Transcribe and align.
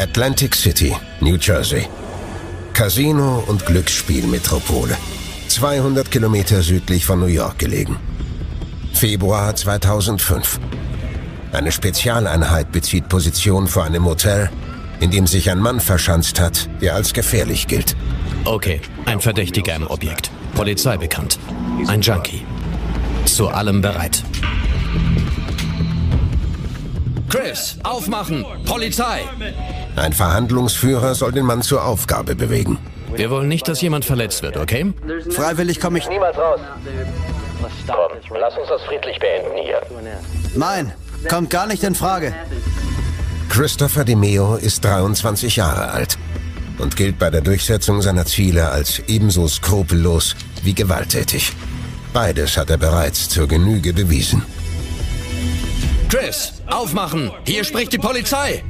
Atlantic 0.00 0.54
City, 0.54 0.96
New 1.20 1.36
Jersey. 1.36 1.86
Casino- 2.72 3.44
und 3.46 3.66
Glücksspielmetropole. 3.66 4.96
200 5.48 6.10
Kilometer 6.10 6.62
südlich 6.62 7.04
von 7.04 7.20
New 7.20 7.26
York 7.26 7.58
gelegen. 7.58 7.98
Februar 8.94 9.54
2005. 9.54 10.58
Eine 11.52 11.70
Spezialeinheit 11.70 12.72
bezieht 12.72 13.10
Position 13.10 13.68
vor 13.68 13.84
einem 13.84 14.06
Hotel, 14.06 14.48
in 15.00 15.10
dem 15.10 15.26
sich 15.26 15.50
ein 15.50 15.58
Mann 15.58 15.80
verschanzt 15.80 16.40
hat, 16.40 16.70
der 16.80 16.94
als 16.94 17.12
gefährlich 17.12 17.66
gilt. 17.66 17.94
Okay, 18.46 18.80
ein 19.04 19.20
Verdächtiger 19.20 19.76
im 19.76 19.86
Objekt. 19.86 20.30
Polizei 20.54 20.96
bekannt. 20.96 21.38
Ein 21.88 22.00
Junkie. 22.00 22.46
Zu 23.26 23.48
allem 23.48 23.82
bereit. 23.82 24.22
Chris, 27.28 27.76
aufmachen! 27.84 28.44
Polizei! 28.64 29.20
Ein 29.96 30.12
Verhandlungsführer 30.12 31.14
soll 31.14 31.32
den 31.32 31.44
Mann 31.44 31.62
zur 31.62 31.84
Aufgabe 31.84 32.34
bewegen. 32.34 32.78
Wir 33.14 33.30
wollen 33.30 33.48
nicht, 33.48 33.66
dass 33.68 33.80
jemand 33.80 34.04
verletzt 34.04 34.42
wird, 34.42 34.56
okay? 34.56 34.92
Freiwillig 35.30 35.80
komme 35.80 35.98
ich 35.98 36.08
Niemals 36.08 36.36
raus. 36.38 36.60
Komm, 37.86 38.38
lass 38.38 38.56
uns 38.56 38.68
das 38.68 38.82
friedlich 38.82 39.18
beenden 39.18 39.56
hier. 39.62 39.80
Nein, 40.54 40.92
kommt 41.28 41.50
gar 41.50 41.66
nicht 41.66 41.82
in 41.82 41.94
Frage. 41.94 42.34
Christopher 43.48 44.04
DeMeo 44.04 44.54
ist 44.54 44.84
23 44.84 45.56
Jahre 45.56 45.90
alt 45.90 46.16
und 46.78 46.96
gilt 46.96 47.18
bei 47.18 47.30
der 47.30 47.40
Durchsetzung 47.40 48.00
seiner 48.00 48.24
Ziele 48.24 48.70
als 48.70 49.00
ebenso 49.08 49.48
skrupellos 49.48 50.36
wie 50.62 50.74
gewalttätig. 50.74 51.52
Beides 52.12 52.56
hat 52.56 52.70
er 52.70 52.78
bereits 52.78 53.28
zur 53.28 53.46
Genüge 53.48 53.92
bewiesen. 53.92 54.42
Chris, 56.08 56.54
aufmachen! 56.66 57.30
Hier 57.44 57.64
spricht 57.64 57.92
die 57.92 57.98
Polizei! 57.98 58.64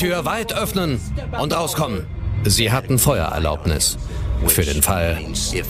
Tür 0.00 0.24
weit 0.24 0.54
öffnen 0.54 0.98
und 1.42 1.52
rauskommen. 1.54 2.06
Sie 2.44 2.72
hatten 2.72 2.98
Feuererlaubnis. 2.98 3.98
Für 4.46 4.62
den 4.62 4.82
Fall, 4.82 5.18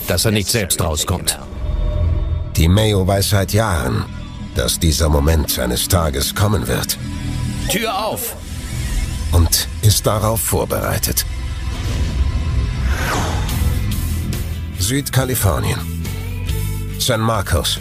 dass 0.07 0.23
er 0.23 0.31
nicht 0.31 0.47
selbst 0.47 0.81
rauskommt. 0.81 1.37
Die 2.55 2.69
Mayo 2.69 3.05
weiß 3.05 3.31
seit 3.31 3.51
Jahren, 3.51 4.05
dass 4.55 4.79
dieser 4.79 5.09
Moment 5.09 5.59
eines 5.59 5.89
Tages 5.89 6.33
kommen 6.33 6.65
wird 6.69 6.97
Tür 7.69 8.05
auf! 8.05 8.37
und 9.33 9.67
ist 9.81 10.05
darauf 10.05 10.39
vorbereitet. 10.39 11.25
Südkalifornien. 14.79 15.79
San 16.99 17.19
Marcos, 17.19 17.79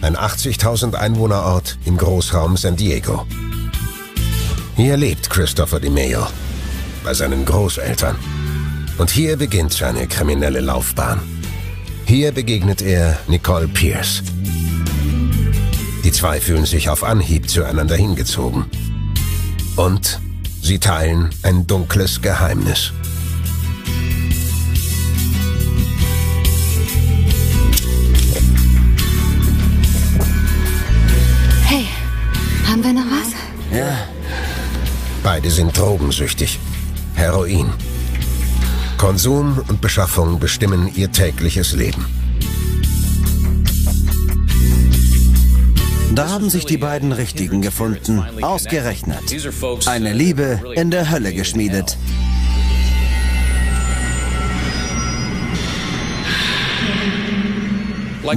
ein 0.00 0.16
80.000 0.16 0.94
Einwohnerort 0.94 1.76
im 1.86 1.96
Großraum 1.96 2.56
San 2.56 2.76
Diego. 2.76 3.26
Hier 4.78 4.96
lebt 4.96 5.28
Christopher 5.28 5.80
DeMeo 5.80 6.24
bei 7.02 7.12
seinen 7.12 7.44
Großeltern. 7.44 8.14
Und 8.96 9.10
hier 9.10 9.36
beginnt 9.36 9.72
seine 9.72 10.06
kriminelle 10.06 10.60
Laufbahn. 10.60 11.20
Hier 12.06 12.30
begegnet 12.30 12.80
er 12.80 13.18
Nicole 13.26 13.66
Pierce. 13.66 14.22
Die 16.04 16.12
zwei 16.12 16.40
fühlen 16.40 16.64
sich 16.64 16.88
auf 16.88 17.02
Anhieb 17.02 17.50
zueinander 17.50 17.96
hingezogen. 17.96 18.66
Und 19.74 20.20
sie 20.62 20.78
teilen 20.78 21.30
ein 21.42 21.66
dunkles 21.66 22.22
Geheimnis. 22.22 22.92
Hey, 31.64 31.88
haben 32.64 32.84
wir 32.84 32.92
noch 32.92 33.10
was? 33.10 33.76
Ja, 33.76 34.17
Beide 35.30 35.50
sind 35.50 35.76
drogensüchtig. 35.76 36.58
Heroin. 37.14 37.70
Konsum 38.96 39.62
und 39.68 39.82
Beschaffung 39.82 40.40
bestimmen 40.40 40.90
ihr 40.94 41.12
tägliches 41.12 41.74
Leben. 41.74 42.06
da 46.14 46.30
haben 46.30 46.48
sich 46.48 46.64
die 46.64 46.78
beiden 46.78 47.12
Richtigen 47.12 47.60
gefunden. 47.60 48.24
Ausgerechnet. 48.40 49.20
Eine 49.86 50.14
Liebe 50.14 50.60
in 50.74 50.90
der 50.90 51.10
Hölle 51.10 51.34
geschmiedet. 51.34 51.98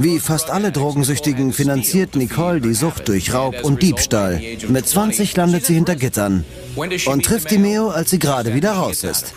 Wie 0.00 0.20
fast 0.20 0.50
alle 0.50 0.72
Drogensüchtigen 0.72 1.52
finanziert 1.52 2.16
Nicole 2.16 2.60
die 2.60 2.74
Sucht 2.74 3.08
durch 3.08 3.34
Raub 3.34 3.62
und 3.62 3.82
Diebstahl. 3.82 4.40
Mit 4.68 4.88
20 4.88 5.36
landet 5.36 5.66
sie 5.66 5.74
hinter 5.74 5.96
Gittern 5.96 6.44
und 6.76 7.24
trifft 7.24 7.50
die 7.50 7.58
Meo, 7.58 7.90
als 7.90 8.10
sie 8.10 8.18
gerade 8.18 8.54
wieder 8.54 8.72
raus 8.72 9.04
ist. 9.04 9.34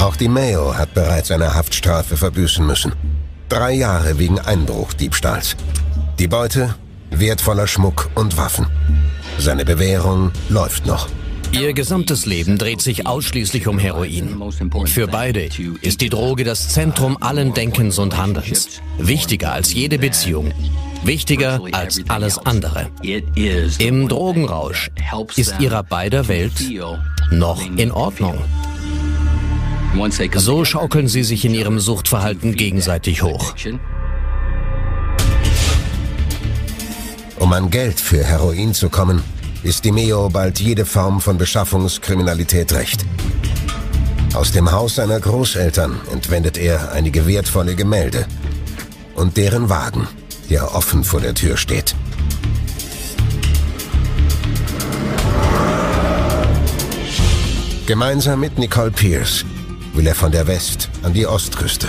Auch 0.00 0.16
die 0.16 0.28
Mayo 0.28 0.76
hat 0.76 0.94
bereits 0.94 1.30
eine 1.30 1.54
Haftstrafe 1.54 2.16
verbüßen 2.16 2.66
müssen. 2.66 2.92
Drei 3.48 3.72
Jahre 3.72 4.18
wegen 4.18 4.38
Einbruchdiebstahls. 4.38 5.56
Die 6.18 6.28
Beute? 6.28 6.74
Wertvoller 7.10 7.66
Schmuck 7.66 8.10
und 8.14 8.36
Waffen. 8.36 8.66
Seine 9.38 9.64
Bewährung 9.64 10.32
läuft 10.48 10.86
noch. 10.86 11.08
Ihr 11.60 11.72
gesamtes 11.72 12.26
Leben 12.26 12.58
dreht 12.58 12.80
sich 12.80 13.06
ausschließlich 13.06 13.68
um 13.68 13.78
Heroin. 13.78 14.42
Für 14.86 15.06
beide 15.06 15.48
ist 15.82 16.00
die 16.00 16.08
Droge 16.08 16.42
das 16.42 16.70
Zentrum 16.70 17.16
allen 17.20 17.54
Denkens 17.54 18.00
und 18.00 18.16
Handelns. 18.16 18.80
Wichtiger 18.98 19.52
als 19.52 19.72
jede 19.72 19.98
Beziehung. 19.98 20.52
Wichtiger 21.04 21.60
als 21.70 22.00
alles 22.08 22.38
andere. 22.38 22.88
Im 23.78 24.08
Drogenrausch 24.08 24.90
ist 25.36 25.54
ihrer 25.60 25.84
beider 25.84 26.26
Welt 26.26 26.54
noch 27.30 27.62
in 27.76 27.92
Ordnung. 27.92 28.38
So 30.34 30.64
schaukeln 30.64 31.06
sie 31.06 31.22
sich 31.22 31.44
in 31.44 31.54
ihrem 31.54 31.78
Suchtverhalten 31.78 32.56
gegenseitig 32.56 33.22
hoch. 33.22 33.54
Um 37.38 37.52
an 37.52 37.70
Geld 37.70 38.00
für 38.00 38.24
Heroin 38.24 38.74
zu 38.74 38.88
kommen, 38.88 39.22
ist 39.64 39.84
die 39.84 39.92
Meo 39.92 40.28
bald 40.28 40.60
jede 40.60 40.84
Form 40.84 41.20
von 41.20 41.38
Beschaffungskriminalität 41.38 42.72
recht. 42.74 43.04
Aus 44.34 44.52
dem 44.52 44.70
Haus 44.70 44.96
seiner 44.96 45.18
Großeltern 45.18 46.00
entwendet 46.12 46.58
er 46.58 46.92
einige 46.92 47.26
wertvolle 47.26 47.74
Gemälde 47.74 48.26
und 49.14 49.36
deren 49.36 49.70
Wagen, 49.70 50.06
der 50.50 50.74
offen 50.74 51.02
vor 51.02 51.20
der 51.20 51.34
Tür 51.34 51.56
steht. 51.56 51.94
Gemeinsam 57.86 58.40
mit 58.40 58.58
Nicole 58.58 58.90
Pierce 58.90 59.44
will 59.94 60.06
er 60.06 60.14
von 60.14 60.30
der 60.30 60.46
West- 60.46 60.90
an 61.02 61.14
die 61.14 61.26
Ostküste. 61.26 61.88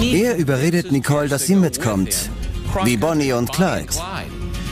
Er 0.00 0.36
überredet 0.36 0.92
Nicole, 0.92 1.28
dass 1.28 1.46
sie 1.46 1.56
mitkommt. 1.56 2.30
Wie 2.84 2.96
Bonnie 2.96 3.32
und 3.32 3.52
Clyde. 3.52 3.92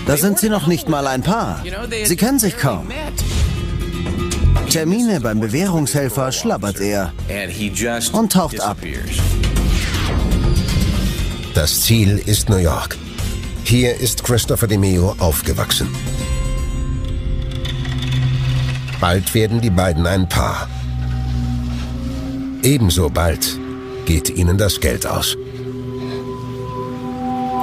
Da 0.06 0.16
sind 0.16 0.38
sie 0.38 0.50
noch 0.50 0.66
nicht 0.66 0.88
mal 0.88 1.06
ein 1.06 1.22
Paar. 1.22 1.62
Sie 2.04 2.16
kennen 2.16 2.38
sich 2.38 2.56
kaum. 2.56 2.88
Termine 4.70 5.20
beim 5.20 5.40
Bewährungshelfer 5.40 6.32
schlabbert 6.32 6.80
er 6.80 7.12
und 8.12 8.32
taucht 8.32 8.60
ab. 8.60 8.76
Das 11.54 11.82
Ziel 11.82 12.20
ist 12.26 12.48
New 12.48 12.56
York. 12.56 12.96
Hier 13.62 13.98
ist 13.98 14.24
Christopher 14.24 14.66
DeMeo 14.66 15.14
aufgewachsen. 15.18 15.88
Bald 19.00 19.34
werden 19.34 19.60
die 19.60 19.70
beiden 19.70 20.06
ein 20.06 20.28
Paar. 20.28 20.68
Ebenso 22.62 23.08
bald 23.08 23.58
geht 24.06 24.30
ihnen 24.30 24.58
das 24.58 24.80
Geld 24.80 25.06
aus. 25.06 25.36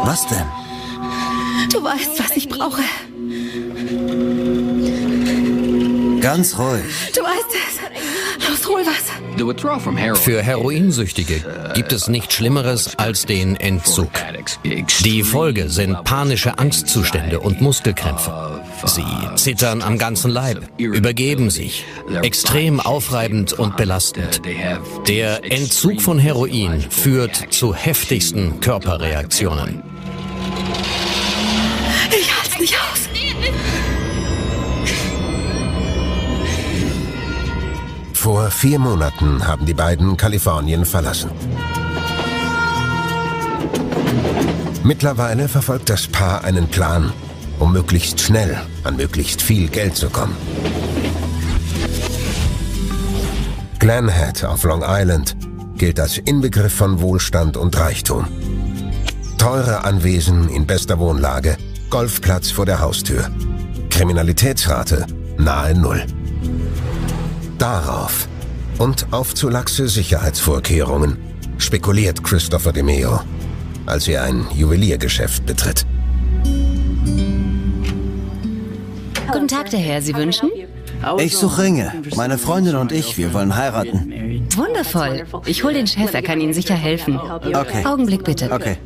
Was 0.03 0.27
denn? 0.27 0.60
Du 1.81 1.87
weißt, 1.87 2.19
was 2.19 2.37
ich 2.37 2.47
brauche. 2.47 2.83
Ganz 6.21 6.55
ruhig. 6.59 6.83
Du 7.15 7.23
weißt 7.23 7.47
es. 7.49 8.47
Los, 8.47 8.67
hol 8.67 8.81
was. 8.85 10.19
Für 10.19 10.43
Heroinsüchtige 10.43 11.43
gibt 11.73 11.91
es 11.91 12.07
nichts 12.07 12.35
Schlimmeres 12.35 12.99
als 12.99 13.25
den 13.25 13.55
Entzug. 13.55 14.11
Die 14.99 15.23
Folge 15.23 15.69
sind 15.69 16.03
panische 16.03 16.59
Angstzustände 16.59 17.39
und 17.39 17.61
Muskelkrämpfe. 17.61 18.61
Sie 18.85 19.03
zittern 19.33 19.81
am 19.81 19.97
ganzen 19.97 20.29
Leib, 20.29 20.61
übergeben 20.77 21.49
sich, 21.49 21.83
extrem 22.21 22.79
aufreibend 22.79 23.53
und 23.53 23.75
belastend. 23.75 24.43
Der 25.07 25.51
Entzug 25.51 25.99
von 25.99 26.19
Heroin 26.19 26.79
führt 26.91 27.47
zu 27.49 27.73
heftigsten 27.73 28.59
Körperreaktionen. 28.59 29.81
Ich 32.11 32.29
halte 32.37 32.59
nicht 32.59 32.75
aus. 32.75 33.09
Vor 38.13 38.51
vier 38.51 38.77
Monaten 38.77 39.47
haben 39.47 39.65
die 39.65 39.73
beiden 39.73 40.17
Kalifornien 40.17 40.85
verlassen. 40.85 41.31
Mittlerweile 44.83 45.47
verfolgt 45.47 45.89
das 45.89 46.07
Paar 46.07 46.43
einen 46.43 46.67
Plan, 46.67 47.13
um 47.59 47.71
möglichst 47.71 48.19
schnell 48.19 48.59
an 48.83 48.95
möglichst 48.97 49.41
viel 49.41 49.69
Geld 49.69 49.95
zu 49.95 50.09
kommen. 50.09 50.35
Glenhead 53.79 54.43
auf 54.43 54.63
Long 54.63 54.83
Island 54.85 55.35
gilt 55.75 55.99
als 55.99 56.19
Inbegriff 56.19 56.75
von 56.75 57.01
Wohlstand 57.01 57.57
und 57.57 57.75
Reichtum. 57.79 58.27
Teure 59.39 59.83
Anwesen 59.83 60.49
in 60.49 60.67
bester 60.67 60.99
Wohnlage, 60.99 61.57
Golfplatz 61.91 62.49
vor 62.49 62.65
der 62.65 62.79
Haustür. 62.79 63.29
Kriminalitätsrate 63.89 65.05
nahe 65.37 65.77
Null. 65.77 66.01
Darauf 67.57 68.29
und 68.79 69.07
auf 69.11 69.35
zu 69.35 69.49
laxe 69.49 69.89
Sicherheitsvorkehrungen 69.89 71.17
spekuliert 71.57 72.23
Christopher 72.23 72.71
DeMeo, 72.71 73.19
als 73.85 74.07
er 74.07 74.23
ein 74.23 74.47
Juweliergeschäft 74.55 75.45
betritt. 75.45 75.85
Guten 79.29 79.47
Tag, 79.49 79.69
der 79.71 79.79
Herr. 79.81 80.01
Sie 80.01 80.15
wünschen? 80.15 80.49
Ich 81.19 81.35
suche 81.35 81.63
Ringe. 81.63 81.91
Meine 82.15 82.37
Freundin 82.37 82.75
und 82.77 82.93
ich, 82.93 83.17
wir 83.17 83.33
wollen 83.33 83.55
heiraten. 83.55 84.47
Wundervoll. 84.55 85.25
Ich 85.45 85.63
hole 85.63 85.73
den 85.73 85.87
Chef, 85.87 86.13
er 86.13 86.21
kann 86.21 86.39
Ihnen 86.39 86.53
sicher 86.53 86.75
helfen. 86.75 87.19
Okay. 87.19 87.85
Augenblick 87.85 88.23
bitte. 88.23 88.49
Okay. 88.49 88.77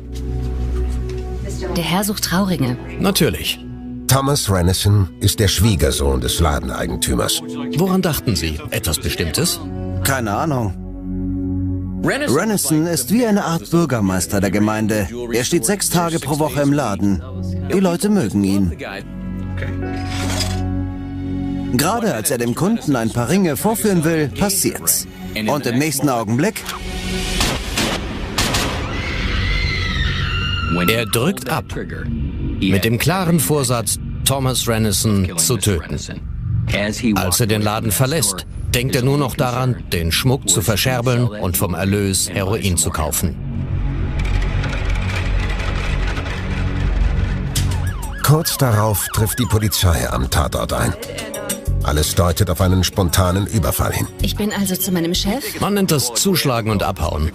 Der 1.76 1.84
Herr 1.84 2.04
sucht 2.04 2.24
Trauringe. 2.24 2.78
Natürlich. 3.00 3.60
Thomas 4.08 4.50
Rennison 4.50 5.10
ist 5.20 5.40
der 5.40 5.48
Schwiegersohn 5.48 6.22
des 6.22 6.40
Ladeneigentümers. 6.40 7.42
Woran 7.76 8.00
dachten 8.00 8.34
Sie? 8.34 8.58
Etwas 8.70 8.98
Bestimmtes? 8.98 9.60
Keine 10.02 10.34
Ahnung. 10.34 10.72
Rennison 12.02 12.86
ist 12.86 13.12
wie 13.12 13.26
eine 13.26 13.44
Art 13.44 13.70
Bürgermeister 13.70 14.40
der 14.40 14.50
Gemeinde. 14.50 15.08
Er 15.32 15.44
steht 15.44 15.66
sechs 15.66 15.90
Tage 15.90 16.18
pro 16.18 16.38
Woche 16.38 16.62
im 16.62 16.72
Laden. 16.72 17.22
Die 17.70 17.80
Leute 17.80 18.08
mögen 18.08 18.42
ihn. 18.42 18.76
Gerade 21.76 22.14
als 22.14 22.30
er 22.30 22.38
dem 22.38 22.54
Kunden 22.54 22.96
ein 22.96 23.10
paar 23.10 23.28
Ringe 23.28 23.56
vorführen 23.58 24.02
will, 24.04 24.28
passiert's. 24.28 25.06
Und 25.46 25.66
im 25.66 25.78
nächsten 25.78 26.08
Augenblick 26.08 26.62
Er 30.88 31.06
drückt 31.06 31.48
ab. 31.48 31.64
Mit 32.60 32.84
dem 32.84 32.98
klaren 32.98 33.40
Vorsatz, 33.40 33.98
Thomas 34.24 34.68
Rennison 34.68 35.38
zu 35.38 35.56
töten. 35.56 35.98
Als 37.14 37.40
er 37.40 37.46
den 37.46 37.62
Laden 37.62 37.90
verlässt, 37.90 38.46
denkt 38.74 38.94
er 38.96 39.02
nur 39.02 39.18
noch 39.18 39.36
daran, 39.36 39.84
den 39.92 40.12
Schmuck 40.12 40.48
zu 40.48 40.60
verscherbeln 40.60 41.26
und 41.26 41.56
vom 41.56 41.74
Erlös 41.74 42.28
Heroin 42.28 42.76
zu 42.76 42.90
kaufen. 42.90 43.36
Kurz 48.22 48.58
darauf 48.58 49.06
trifft 49.14 49.38
die 49.38 49.46
Polizei 49.46 50.08
am 50.10 50.28
Tatort 50.28 50.72
ein. 50.72 50.92
Alles 51.86 52.16
deutet 52.16 52.50
auf 52.50 52.60
einen 52.60 52.82
spontanen 52.82 53.46
Überfall 53.46 53.92
hin. 53.92 54.08
Ich 54.20 54.34
bin 54.34 54.52
also 54.52 54.74
zu 54.74 54.90
meinem 54.90 55.14
Chef. 55.14 55.60
Man 55.60 55.74
nennt 55.74 55.92
das 55.92 56.12
Zuschlagen 56.14 56.72
und 56.72 56.82
Abhauen. 56.82 57.30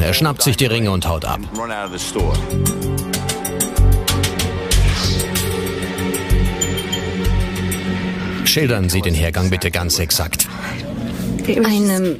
Er 0.00 0.12
schnappt 0.12 0.42
sich 0.42 0.56
die 0.56 0.66
Ringe 0.66 0.90
und 0.90 1.08
haut 1.08 1.24
ab. 1.24 1.38
Schildern 8.44 8.88
Sie 8.88 9.02
den 9.02 9.14
Hergang 9.14 9.50
bitte 9.50 9.70
ganz 9.70 10.00
exakt. 10.00 10.48
Ein 11.46 11.88
ähm, 11.88 12.16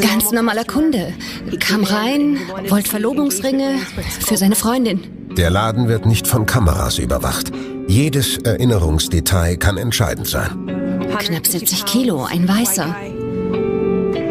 ganz 0.00 0.30
normaler 0.30 0.64
Kunde. 0.64 1.14
Kam 1.58 1.82
rein, 1.82 2.38
wollte 2.68 2.90
Verlobungsringe 2.90 3.80
für 4.20 4.36
seine 4.36 4.54
Freundin. 4.54 5.00
Der 5.36 5.50
Laden 5.50 5.88
wird 5.88 6.06
nicht 6.06 6.28
von 6.28 6.46
Kameras 6.46 6.98
überwacht. 6.98 7.50
Jedes 7.88 8.38
Erinnerungsdetail 8.38 9.56
kann 9.56 9.78
entscheidend 9.78 10.28
sein. 10.28 10.77
Knapp 11.18 11.46
70 11.46 11.84
Kilo, 11.84 12.24
ein 12.24 12.48
Weißer. 12.48 12.94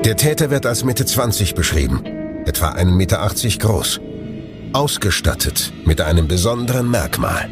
Der 0.06 0.16
Täter 0.16 0.50
wird 0.50 0.66
als 0.66 0.86
Mitte 0.86 1.06
20 1.06 1.54
beschrieben, 1.54 2.06
etwa 2.46 2.70
1,80 2.70 2.86
Meter 2.96 3.30
groß. 3.60 4.00
Ausgestattet 4.72 5.74
mit 5.86 6.00
einem 6.00 6.28
besonderen 6.28 6.90
Merkmal. 6.90 7.50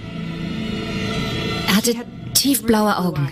Er 1.68 1.76
hatte 1.76 1.96
tiefblaue 2.34 2.98
Augen. 2.98 3.30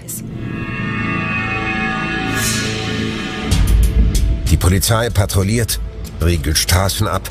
Die 4.50 4.58
Polizei 4.58 5.10
patrouilliert, 5.10 5.80
riegelt 6.24 6.58
Straßen 6.58 7.08
ab 7.08 7.30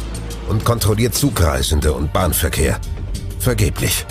und 0.49 0.65
kontrolliert 0.65 1.15
Zugreisende 1.15 1.93
und 1.93 2.13
Bahnverkehr. 2.13 2.79
Vergeblich. 3.39 4.07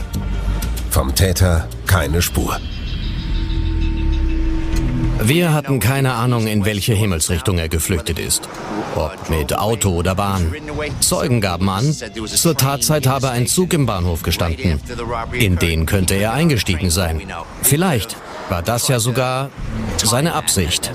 Vom 0.92 1.16
Täter 1.16 1.68
keine 1.88 2.22
Spur. 2.22 2.60
Wir 5.24 5.54
hatten 5.54 5.80
keine 5.80 6.14
Ahnung, 6.14 6.48
in 6.48 6.66
welche 6.66 6.94
Himmelsrichtung 6.94 7.60
er 7.60 7.70
geflüchtet 7.70 8.18
ist. 8.18 8.50
Ob 8.96 9.30
mit 9.30 9.56
Auto 9.56 9.92
oder 9.92 10.16
Bahn. 10.16 10.52
Zeugen 11.00 11.42
gaben 11.42 11.70
an, 11.70 11.94
zur 12.26 12.58
Tatzeit 12.58 13.06
habe 13.06 13.30
ein 13.30 13.46
Zug 13.46 13.74
im 13.74 13.86
Bahnhof 13.86 14.24
gestanden. 14.24 14.80
In 15.34 15.58
den 15.58 15.86
könnte 15.86 16.16
er 16.16 16.34
eingestiegen 16.34 16.90
sein. 16.90 17.22
Vielleicht 17.62 18.18
war 18.50 18.64
das 18.64 18.88
ja 18.88 19.00
sogar 19.00 19.52
seine 20.04 20.34
Absicht. 20.34 20.92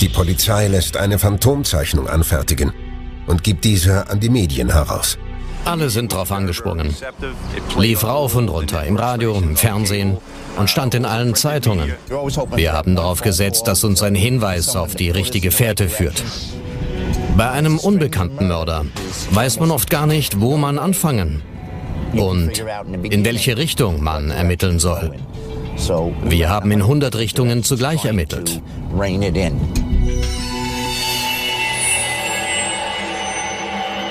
Die 0.00 0.08
Polizei 0.08 0.68
lässt 0.68 0.96
eine 0.96 1.18
Phantomzeichnung 1.18 2.08
anfertigen 2.08 2.72
und 3.26 3.44
gibt 3.44 3.64
diese 3.64 4.08
an 4.10 4.20
die 4.20 4.30
Medien 4.30 4.72
heraus. 4.72 5.16
Alle 5.64 5.90
sind 5.90 6.12
drauf 6.12 6.32
angesprungen. 6.32 6.94
Lief 7.78 8.04
rauf 8.04 8.34
und 8.34 8.48
runter, 8.48 8.84
im 8.84 8.96
Radio, 8.96 9.34
im 9.36 9.56
Fernsehen 9.56 10.16
und 10.56 10.70
stand 10.70 10.94
in 10.94 11.04
allen 11.04 11.34
Zeitungen. 11.34 11.92
Wir 12.54 12.72
haben 12.72 12.96
darauf 12.96 13.20
gesetzt, 13.20 13.66
dass 13.66 13.84
uns 13.84 14.02
ein 14.02 14.14
Hinweis 14.14 14.76
auf 14.76 14.94
die 14.94 15.10
richtige 15.10 15.50
Fährte 15.50 15.88
führt. 15.88 16.22
Bei 17.36 17.50
einem 17.50 17.78
unbekannten 17.78 18.48
Mörder 18.48 18.86
weiß 19.30 19.60
man 19.60 19.70
oft 19.70 19.90
gar 19.90 20.06
nicht, 20.06 20.40
wo 20.40 20.56
man 20.56 20.78
anfangen 20.78 21.42
und 22.12 22.58
in 23.02 23.24
welche 23.24 23.56
Richtung 23.56 24.02
man 24.02 24.30
ermitteln 24.30 24.78
soll. 24.78 25.12
Wir 26.24 26.48
haben 26.48 26.72
in 26.72 26.82
100 26.82 27.14
Richtungen 27.14 27.62
zugleich 27.62 28.04
ermittelt. 28.04 28.60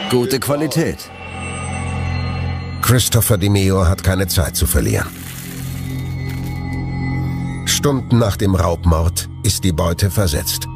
gute 0.10 0.40
Qualität. 0.40 1.10
Christopher 2.88 3.38
DeMeo 3.38 3.86
hat 3.86 4.02
keine 4.02 4.28
Zeit 4.28 4.56
zu 4.56 4.66
verlieren. 4.66 5.10
Stunden 7.66 8.18
nach 8.18 8.38
dem 8.38 8.56
Raubmord 8.56 9.28
ist 9.44 9.66
die 9.66 9.74
Beute 9.74 10.10
versetzt. 10.10 10.70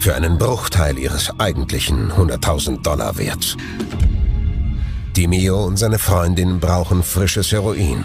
Für 0.00 0.16
einen 0.16 0.36
Bruchteil 0.36 0.98
ihres 0.98 1.30
eigentlichen 1.38 2.10
100.000 2.10 2.82
Dollar 2.82 3.16
Werts. 3.18 3.56
DeMeo 5.16 5.64
und 5.64 5.76
seine 5.76 6.00
Freundin 6.00 6.58
brauchen 6.58 7.04
frisches 7.04 7.52
Heroin. 7.52 8.04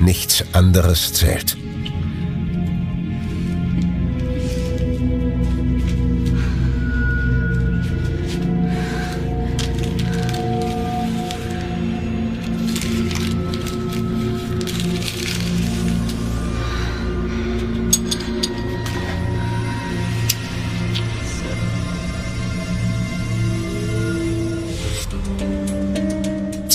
Nichts 0.00 0.46
anderes 0.54 1.12
zählt. 1.12 1.58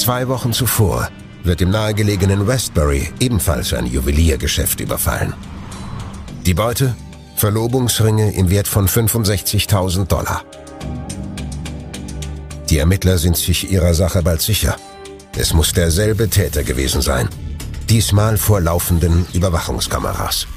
Zwei 0.09 0.27
Wochen 0.27 0.53
zuvor 0.53 1.07
wird 1.43 1.61
im 1.61 1.69
nahegelegenen 1.69 2.47
Westbury 2.47 3.13
ebenfalls 3.19 3.73
ein 3.73 3.85
Juweliergeschäft 3.85 4.79
überfallen. 4.79 5.35
Die 6.47 6.55
Beute? 6.55 6.95
Verlobungsringe 7.35 8.33
im 8.33 8.49
Wert 8.49 8.67
von 8.67 8.87
65.000 8.87 10.07
Dollar. 10.07 10.43
Die 12.71 12.79
Ermittler 12.79 13.19
sind 13.19 13.37
sich 13.37 13.71
ihrer 13.71 13.93
Sache 13.93 14.23
bald 14.23 14.41
sicher. 14.41 14.77
Es 15.37 15.53
muss 15.53 15.73
derselbe 15.73 16.27
Täter 16.27 16.63
gewesen 16.63 17.03
sein. 17.03 17.29
Diesmal 17.87 18.37
vor 18.37 18.61
laufenden 18.61 19.27
Überwachungskameras. 19.33 20.47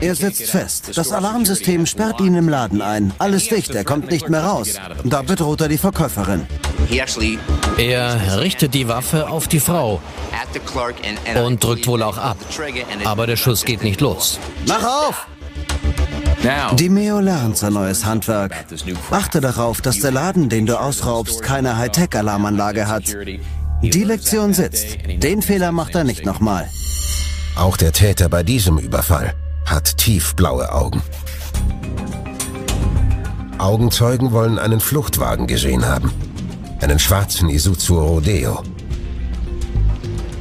Er 0.00 0.14
sitzt 0.14 0.44
fest. 0.44 0.96
Das 0.96 1.10
Alarmsystem 1.10 1.86
sperrt 1.86 2.20
ihn 2.20 2.36
im 2.36 2.48
Laden 2.48 2.80
ein. 2.80 3.12
Alles 3.18 3.48
dicht, 3.48 3.74
er 3.74 3.82
kommt 3.82 4.12
nicht 4.12 4.28
mehr 4.28 4.44
raus. 4.44 4.74
Da 5.02 5.22
bedroht 5.22 5.62
er 5.62 5.68
die 5.68 5.78
Verkäuferin. 5.78 6.46
Er 7.76 8.40
richtet 8.40 8.74
die 8.74 8.88
Waffe 8.88 9.28
auf 9.28 9.48
die 9.48 9.60
Frau 9.60 10.00
und 11.44 11.62
drückt 11.62 11.86
wohl 11.86 12.02
auch 12.02 12.18
ab. 12.18 12.36
Aber 13.04 13.26
der 13.26 13.36
Schuss 13.36 13.64
geht 13.64 13.82
nicht 13.82 14.00
los. 14.00 14.38
Mach 14.66 14.82
auf! 14.82 15.26
Die 16.76 16.88
Meo 16.90 17.20
lernt 17.20 17.56
sein 17.56 17.72
neues 17.72 18.04
Handwerk. 18.04 18.52
Achte 19.10 19.40
darauf, 19.40 19.80
dass 19.80 20.00
der 20.00 20.10
Laden, 20.10 20.48
den 20.48 20.66
du 20.66 20.78
ausraubst, 20.78 21.42
keine 21.42 21.78
Hightech-Alarmanlage 21.78 22.86
hat. 22.86 23.04
Die 23.82 24.04
Lektion 24.04 24.52
sitzt. 24.52 24.98
Den 25.06 25.42
Fehler 25.42 25.72
macht 25.72 25.94
er 25.94 26.04
nicht 26.04 26.24
nochmal. 26.26 26.68
Auch 27.56 27.76
der 27.76 27.92
Täter 27.92 28.28
bei 28.28 28.42
diesem 28.42 28.78
Überfall 28.78 29.34
hat 29.64 29.96
tiefblaue 29.96 30.72
Augen. 30.72 31.02
Augenzeugen 33.58 34.32
wollen 34.32 34.58
einen 34.58 34.80
Fluchtwagen 34.80 35.46
gesehen 35.46 35.86
haben. 35.86 36.12
Einen 36.84 36.98
schwarzen 36.98 37.48
Isuzu 37.48 37.98
Rodeo. 37.98 38.62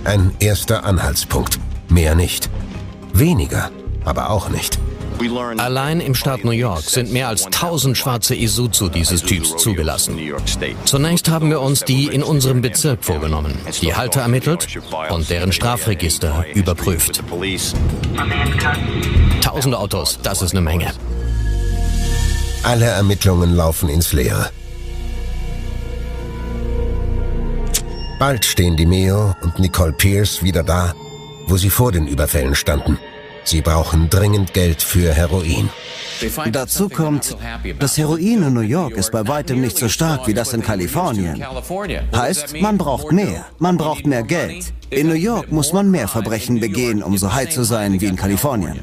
Ein 0.04 0.34
erster 0.42 0.84
Anhaltspunkt. 0.84 1.58
Mehr 1.88 2.16
nicht. 2.16 2.50
Weniger, 3.14 3.72
aber 4.04 4.30
auch 4.30 4.50
nicht. 4.50 4.78
Allein 5.56 6.02
im 6.02 6.14
Staat 6.14 6.44
New 6.44 6.52
York 6.52 6.82
sind 6.82 7.14
mehr 7.14 7.30
als 7.30 7.46
1000 7.46 7.98
schwarze 7.98 8.36
Isuzu 8.36 8.90
dieses 8.90 9.22
Typs 9.22 9.56
zugelassen. 9.56 10.20
Zunächst 10.84 11.30
haben 11.30 11.50
wir 11.50 11.62
uns 11.62 11.86
die 11.86 12.08
in 12.08 12.24
unserem 12.24 12.62
Bezirk 12.62 13.06
vorgenommen, 13.06 13.58
die 13.82 13.96
Halter 13.96 14.20
ermittelt 14.20 14.68
und 15.12 15.30
deren 15.30 15.54
Strafregister 15.54 16.44
überprüft. 16.54 17.24
Tausende 19.40 19.80
Autos, 19.80 20.20
das 20.22 20.42
ist 20.42 20.52
eine 20.52 20.60
Menge. 20.60 20.92
Alle 22.64 22.88
Ermittlungen 22.88 23.56
laufen 23.56 23.88
ins 23.88 24.12
Leere. 24.12 24.50
Bald 28.26 28.46
stehen 28.46 28.78
die 28.78 28.86
Meo 28.86 29.36
und 29.42 29.60
Nicole 29.60 29.92
Pierce 29.92 30.42
wieder 30.44 30.64
da, 30.64 30.94
wo 31.48 31.58
sie 31.58 31.70
vor 31.70 31.92
den 31.92 32.08
Überfällen 32.08 32.56
standen. 32.56 32.98
Sie 33.44 33.60
brauchen 33.60 34.10
dringend 34.10 34.54
Geld 34.54 34.82
für 34.82 35.14
Heroin. 35.14 35.70
Dazu 36.50 36.88
kommt, 36.88 37.36
das 37.80 37.98
Heroin 37.98 38.44
in 38.44 38.54
New 38.54 38.62
York 38.62 38.94
ist 38.94 39.12
bei 39.12 39.28
weitem 39.28 39.60
nicht 39.60 39.78
so 39.78 39.90
stark 39.90 40.26
wie 40.26 40.34
das 40.34 40.54
in 40.54 40.62
Kalifornien. 40.64 41.44
Heißt, 42.16 42.62
man 42.62 42.78
braucht 42.78 43.12
mehr. 43.12 43.46
Man 43.60 43.76
braucht 43.76 44.06
mehr 44.06 44.24
Geld. 44.24 44.72
In 44.90 45.10
New 45.10 45.16
York 45.16 45.52
muss 45.52 45.74
man 45.74 45.92
mehr 45.92 46.08
Verbrechen 46.08 46.62
begehen, 46.62 47.04
um 47.04 47.18
so 47.18 47.34
high 47.34 47.50
zu 47.50 47.66
sein 47.66 48.00
wie 48.00 48.06
in 48.06 48.16
Kalifornien. 48.16 48.80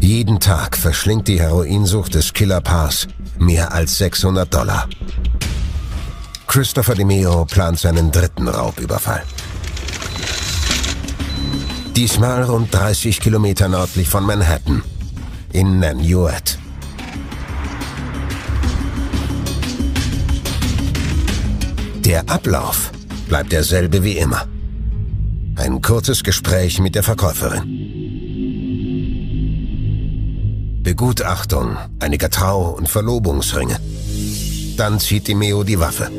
Jeden 0.00 0.40
Tag 0.40 0.78
verschlingt 0.78 1.28
die 1.28 1.40
Heroinsucht 1.40 2.14
des 2.14 2.32
Killerpaars 2.32 3.06
mehr 3.38 3.72
als 3.72 3.98
600 3.98 4.54
Dollar. 4.54 4.88
Christopher 6.54 6.94
DeMeo 6.94 7.44
plant 7.46 7.80
seinen 7.80 8.12
dritten 8.12 8.46
Raubüberfall. 8.46 9.24
Diesmal 11.96 12.44
rund 12.44 12.72
30 12.72 13.18
Kilometer 13.18 13.66
nördlich 13.68 14.08
von 14.08 14.24
Manhattan, 14.24 14.84
in 15.52 15.80
Nanuet. 15.80 16.56
Der 22.04 22.28
Ablauf 22.30 22.92
bleibt 23.28 23.50
derselbe 23.50 24.04
wie 24.04 24.18
immer. 24.18 24.46
Ein 25.56 25.82
kurzes 25.82 26.22
Gespräch 26.22 26.78
mit 26.78 26.94
der 26.94 27.02
Verkäuferin. 27.02 27.64
Begutachtung 30.84 31.76
einiger 31.98 32.30
Trau- 32.30 32.76
und 32.78 32.88
Verlobungsringe. 32.88 33.76
Dann 34.76 35.00
zieht 35.00 35.26
die 35.26 35.34
Meo 35.34 35.64
die 35.64 35.80
Waffe. 35.80 36.12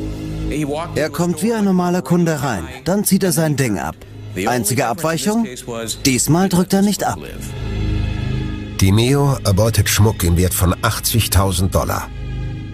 Er 0.94 1.10
kommt 1.10 1.42
wie 1.42 1.52
ein 1.52 1.64
normaler 1.64 2.02
Kunde 2.02 2.42
rein, 2.42 2.64
dann 2.84 3.04
zieht 3.04 3.24
er 3.24 3.32
sein 3.32 3.56
Ding 3.56 3.78
ab. 3.78 3.96
Einzige 4.46 4.86
Abweichung? 4.86 5.46
Diesmal 6.04 6.48
drückt 6.48 6.72
er 6.74 6.82
nicht 6.82 7.04
ab. 7.04 7.18
Die 8.80 8.92
Meo 8.92 9.38
erbeutet 9.44 9.88
Schmuck 9.88 10.22
im 10.22 10.36
Wert 10.36 10.52
von 10.52 10.74
80.000 10.74 11.70
Dollar. 11.70 12.08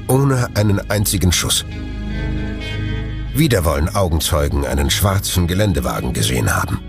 Ohne 0.08 0.48
einen 0.54 0.90
einzigen 0.90 1.30
Schuss. 1.30 1.64
Wieder 3.34 3.64
wollen 3.64 3.88
Augenzeugen 3.88 4.66
einen 4.66 4.90
schwarzen 4.90 5.46
Geländewagen 5.46 6.12
gesehen 6.12 6.54
haben. 6.54 6.80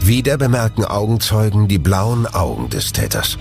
Wieder 0.00 0.36
bemerken 0.36 0.84
Augenzeugen 0.84 1.68
die 1.68 1.78
blauen 1.78 2.26
Augen 2.26 2.68
des 2.68 2.92
Täters. 2.92 3.38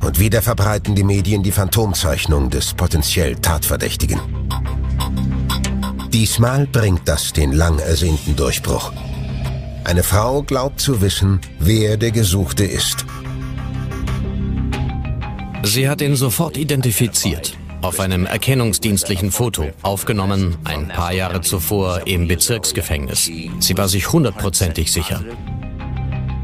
Und 0.00 0.18
wieder 0.18 0.42
verbreiten 0.42 0.94
die 0.94 1.04
Medien 1.04 1.42
die 1.42 1.52
Phantomzeichnung 1.52 2.50
des 2.50 2.74
potenziell 2.74 3.36
Tatverdächtigen. 3.36 4.20
Diesmal 6.12 6.66
bringt 6.66 7.06
das 7.06 7.32
den 7.32 7.52
lang 7.52 7.78
ersehnten 7.78 8.34
Durchbruch. 8.34 8.92
Eine 9.84 10.02
Frau 10.02 10.42
glaubt 10.42 10.80
zu 10.80 11.00
wissen, 11.00 11.40
wer 11.58 11.96
der 11.96 12.10
Gesuchte 12.10 12.64
ist. 12.64 13.04
Sie 15.62 15.88
hat 15.88 16.00
ihn 16.00 16.16
sofort 16.16 16.56
identifiziert. 16.56 17.56
Auf 17.82 18.00
einem 18.00 18.26
erkennungsdienstlichen 18.26 19.30
Foto, 19.30 19.70
aufgenommen 19.82 20.56
ein 20.64 20.88
paar 20.88 21.12
Jahre 21.12 21.40
zuvor 21.40 22.06
im 22.06 22.28
Bezirksgefängnis. 22.28 23.30
Sie 23.58 23.76
war 23.76 23.88
sich 23.88 24.12
hundertprozentig 24.12 24.92
sicher. 24.92 25.24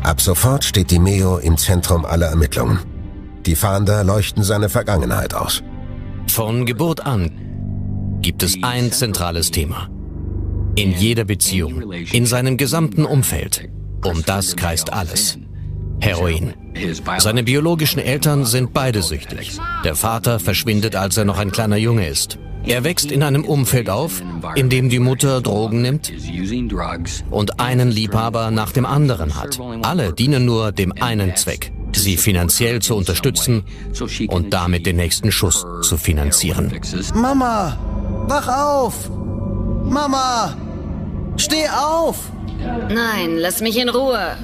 Ab 0.02 0.20
sofort 0.20 0.64
steht 0.64 0.90
die 0.90 0.98
Meo 0.98 1.38
im 1.38 1.58
Zentrum 1.58 2.04
aller 2.04 2.28
Ermittlungen. 2.28 2.78
Die 3.46 3.56
Fahnder 3.56 4.02
leuchten 4.02 4.42
seine 4.42 4.68
Vergangenheit 4.68 5.32
aus. 5.32 5.62
Von 6.28 6.66
Geburt 6.66 7.06
an 7.06 7.30
gibt 8.20 8.42
es 8.42 8.58
ein 8.62 8.90
zentrales 8.90 9.52
Thema. 9.52 9.88
In 10.74 10.92
jeder 10.92 11.24
Beziehung, 11.24 11.92
in 11.92 12.26
seinem 12.26 12.56
gesamten 12.56 13.04
Umfeld. 13.04 13.68
Um 14.04 14.22
das 14.26 14.56
kreist 14.56 14.92
alles. 14.92 15.38
Heroin. 16.00 16.54
Seine 17.18 17.42
biologischen 17.42 18.00
Eltern 18.00 18.44
sind 18.44 18.74
beide 18.74 19.00
süchtig. 19.00 19.58
Der 19.84 19.94
Vater 19.94 20.40
verschwindet, 20.40 20.96
als 20.96 21.16
er 21.16 21.24
noch 21.24 21.38
ein 21.38 21.52
kleiner 21.52 21.76
Junge 21.76 22.08
ist. 22.08 22.38
Er 22.64 22.82
wächst 22.82 23.12
in 23.12 23.22
einem 23.22 23.44
Umfeld 23.44 23.88
auf, 23.88 24.22
in 24.56 24.68
dem 24.68 24.88
die 24.88 24.98
Mutter 24.98 25.40
Drogen 25.40 25.82
nimmt 25.82 26.12
und 27.30 27.60
einen 27.60 27.90
Liebhaber 27.90 28.50
nach 28.50 28.72
dem 28.72 28.84
anderen 28.84 29.36
hat. 29.36 29.60
Alle 29.82 30.12
dienen 30.12 30.44
nur 30.44 30.72
dem 30.72 30.92
einen 31.00 31.36
Zweck, 31.36 31.72
sie 31.98 32.16
finanziell 32.16 32.80
zu 32.80 32.94
unterstützen 32.94 33.64
und 34.28 34.52
damit 34.52 34.86
den 34.86 34.96
nächsten 34.96 35.32
Schuss 35.32 35.66
zu 35.82 35.96
finanzieren. 35.96 36.72
Mama, 37.14 37.78
wach 38.28 38.48
auf! 38.48 39.10
Mama, 39.84 40.56
steh 41.36 41.68
auf! 41.68 42.18
Nein, 42.88 43.36
lass 43.36 43.60
mich 43.60 43.78
in 43.78 43.88
Ruhe. 43.88 44.36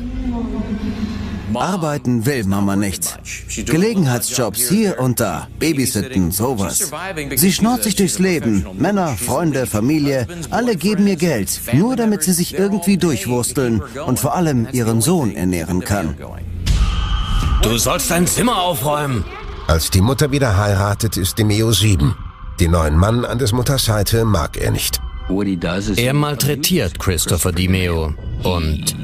Arbeiten 1.54 2.24
will 2.24 2.44
Mama 2.44 2.76
nicht. 2.76 3.18
Gelegenheitsjobs 3.66 4.68
hier 4.68 4.98
und 4.98 5.20
da, 5.20 5.48
Babysitten, 5.58 6.30
sowas. 6.30 6.90
Sie 7.34 7.52
schnort 7.52 7.82
sich 7.82 7.94
durchs 7.94 8.18
Leben. 8.18 8.66
Männer, 8.78 9.08
Freunde, 9.08 9.66
Familie, 9.66 10.26
alle 10.50 10.76
geben 10.76 11.06
ihr 11.06 11.16
Geld, 11.16 11.60
nur 11.72 11.96
damit 11.96 12.22
sie 12.22 12.32
sich 12.32 12.54
irgendwie 12.54 12.96
durchwursteln 12.96 13.82
und 14.06 14.18
vor 14.18 14.34
allem 14.34 14.66
ihren 14.72 15.00
Sohn 15.00 15.34
ernähren 15.36 15.80
kann. 15.80 16.16
Du 17.62 17.78
sollst 17.78 18.10
dein 18.10 18.26
Zimmer 18.26 18.60
aufräumen. 18.60 19.24
Als 19.68 19.90
die 19.90 20.00
Mutter 20.00 20.32
wieder 20.32 20.56
heiratet, 20.56 21.16
ist 21.16 21.38
Demeo 21.38 21.72
sieben. 21.72 22.16
Den 22.58 22.72
neuen 22.72 22.96
Mann 22.96 23.24
an 23.24 23.38
des 23.38 23.52
Mutters 23.52 23.84
Seite 23.84 24.24
mag 24.24 24.56
er 24.56 24.72
nicht. 24.72 25.00
Er 25.96 26.12
malträtiert 26.12 26.98
Christopher 26.98 27.52
DiMeo 27.52 28.12
und 28.42 28.96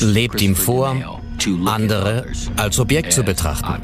lebt 0.00 0.42
ihm 0.42 0.54
vor, 0.54 0.94
andere 1.64 2.26
als 2.56 2.78
Objekt 2.78 3.12
zu 3.12 3.22
betrachten. 3.22 3.82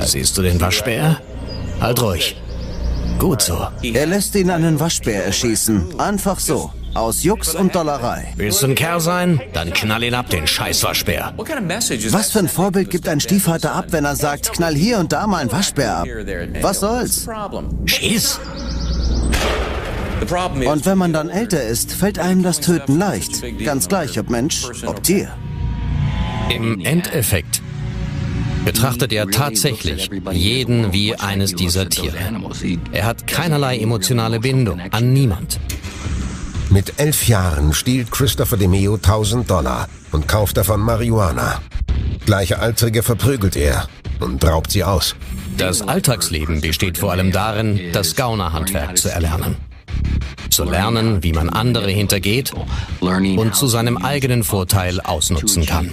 Siehst 0.00 0.36
du 0.36 0.42
den 0.42 0.60
Waschbär? 0.60 1.20
Halt 1.80 2.02
ruhig. 2.02 2.36
Gut 3.18 3.42
so. 3.42 3.68
Er 3.82 4.06
lässt 4.06 4.34
ihn 4.34 4.50
einen 4.50 4.78
Waschbär 4.78 5.24
erschießen. 5.24 5.98
Einfach 5.98 6.38
so. 6.38 6.72
Aus 6.98 7.22
Jux 7.22 7.54
und 7.54 7.76
Dollerei. 7.76 8.32
Willst 8.34 8.60
du 8.60 8.66
ein 8.66 8.74
Kerl 8.74 8.98
sein? 8.98 9.40
Dann 9.52 9.72
knall 9.72 10.02
ihn 10.02 10.14
ab, 10.14 10.30
den 10.30 10.48
Scheißwaschbär. 10.48 11.32
Was 12.10 12.32
für 12.32 12.40
ein 12.40 12.48
Vorbild 12.48 12.90
gibt 12.90 13.08
ein 13.08 13.20
Stiefvater 13.20 13.72
ab, 13.72 13.86
wenn 13.90 14.04
er 14.04 14.16
sagt, 14.16 14.52
knall 14.52 14.74
hier 14.74 14.98
und 14.98 15.12
da 15.12 15.28
mal 15.28 15.38
ein 15.38 15.52
Waschbär 15.52 15.98
ab? 15.98 16.08
Was 16.60 16.80
soll's? 16.80 17.28
Schieß! 17.86 18.40
Und 20.66 20.86
wenn 20.86 20.98
man 20.98 21.12
dann 21.12 21.30
älter 21.30 21.62
ist, 21.62 21.92
fällt 21.92 22.18
einem 22.18 22.42
das 22.42 22.58
Töten 22.58 22.98
leicht. 22.98 23.44
Ganz 23.64 23.86
gleich, 23.86 24.18
ob 24.18 24.28
Mensch, 24.28 24.64
ob 24.84 25.00
Tier. 25.04 25.30
Im 26.50 26.84
Endeffekt 26.84 27.62
betrachtet 28.64 29.12
er 29.12 29.28
tatsächlich 29.28 30.10
jeden 30.32 30.92
wie 30.92 31.14
eines 31.14 31.54
dieser 31.54 31.88
Tiere. 31.88 32.16
Er 32.90 33.06
hat 33.06 33.28
keinerlei 33.28 33.78
emotionale 33.78 34.40
Bindung 34.40 34.80
an 34.90 35.12
niemand. 35.12 35.60
Mit 36.70 37.00
elf 37.00 37.26
Jahren 37.28 37.72
stiehlt 37.72 38.10
Christopher 38.10 38.58
DeMeo 38.58 38.96
1000 38.96 39.50
Dollar 39.50 39.88
und 40.12 40.28
kauft 40.28 40.58
davon 40.58 40.80
Marihuana. 40.80 41.62
Gleichaltrige 42.26 43.02
verprügelt 43.02 43.56
er 43.56 43.88
und 44.20 44.44
raubt 44.44 44.70
sie 44.70 44.84
aus. 44.84 45.16
Das 45.56 45.80
Alltagsleben 45.80 46.60
besteht 46.60 46.98
vor 46.98 47.12
allem 47.12 47.32
darin, 47.32 47.80
das 47.92 48.16
Gaunerhandwerk 48.16 48.98
zu 48.98 49.10
erlernen. 49.10 49.56
Zu 50.58 50.64
lernen, 50.64 51.22
wie 51.22 51.32
man 51.32 51.50
andere 51.50 51.88
hintergeht 51.88 52.50
und 53.00 53.54
zu 53.54 53.68
seinem 53.68 53.96
eigenen 53.96 54.42
Vorteil 54.42 55.00
ausnutzen 55.00 55.64
kann. 55.64 55.88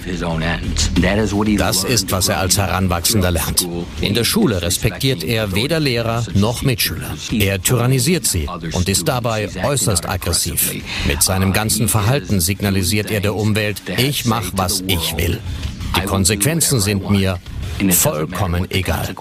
Das 1.56 1.84
ist, 1.84 2.10
was 2.10 2.28
er 2.28 2.40
als 2.40 2.58
Heranwachsender 2.58 3.30
lernt. 3.30 3.68
In 4.00 4.14
der 4.14 4.24
Schule 4.24 4.62
respektiert 4.62 5.22
er 5.22 5.54
weder 5.54 5.78
Lehrer 5.78 6.26
noch 6.34 6.62
Mitschüler. 6.62 7.14
Er 7.30 7.62
tyrannisiert 7.62 8.26
sie 8.26 8.48
und 8.72 8.88
ist 8.88 9.06
dabei 9.06 9.48
äußerst 9.62 10.08
aggressiv. 10.08 10.74
Mit 11.06 11.22
seinem 11.22 11.52
ganzen 11.52 11.86
Verhalten 11.86 12.40
signalisiert 12.40 13.12
er 13.12 13.20
der 13.20 13.36
Umwelt, 13.36 13.82
ich 13.98 14.24
mache, 14.24 14.50
was 14.56 14.82
ich 14.88 15.16
will. 15.16 15.38
Die 15.96 16.06
Konsequenzen 16.06 16.80
sind 16.80 17.08
mir 17.08 17.38
vollkommen 17.90 18.68
egal. 18.72 19.14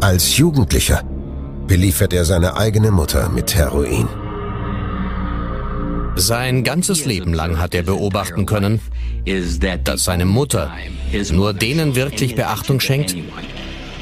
Als 0.00 0.36
Jugendlicher 0.36 1.02
beliefert 1.68 2.12
er 2.12 2.24
seine 2.24 2.56
eigene 2.56 2.90
Mutter 2.90 3.28
mit 3.28 3.54
Heroin. 3.54 4.08
Sein 6.16 6.64
ganzes 6.64 7.04
Leben 7.04 7.32
lang 7.32 7.60
hat 7.60 7.74
er 7.74 7.84
beobachten 7.84 8.44
können, 8.44 8.80
dass 9.84 10.04
seine 10.04 10.24
Mutter 10.24 10.72
nur 11.30 11.52
denen 11.52 11.94
wirklich 11.94 12.34
Beachtung 12.34 12.80
schenkt, 12.80 13.14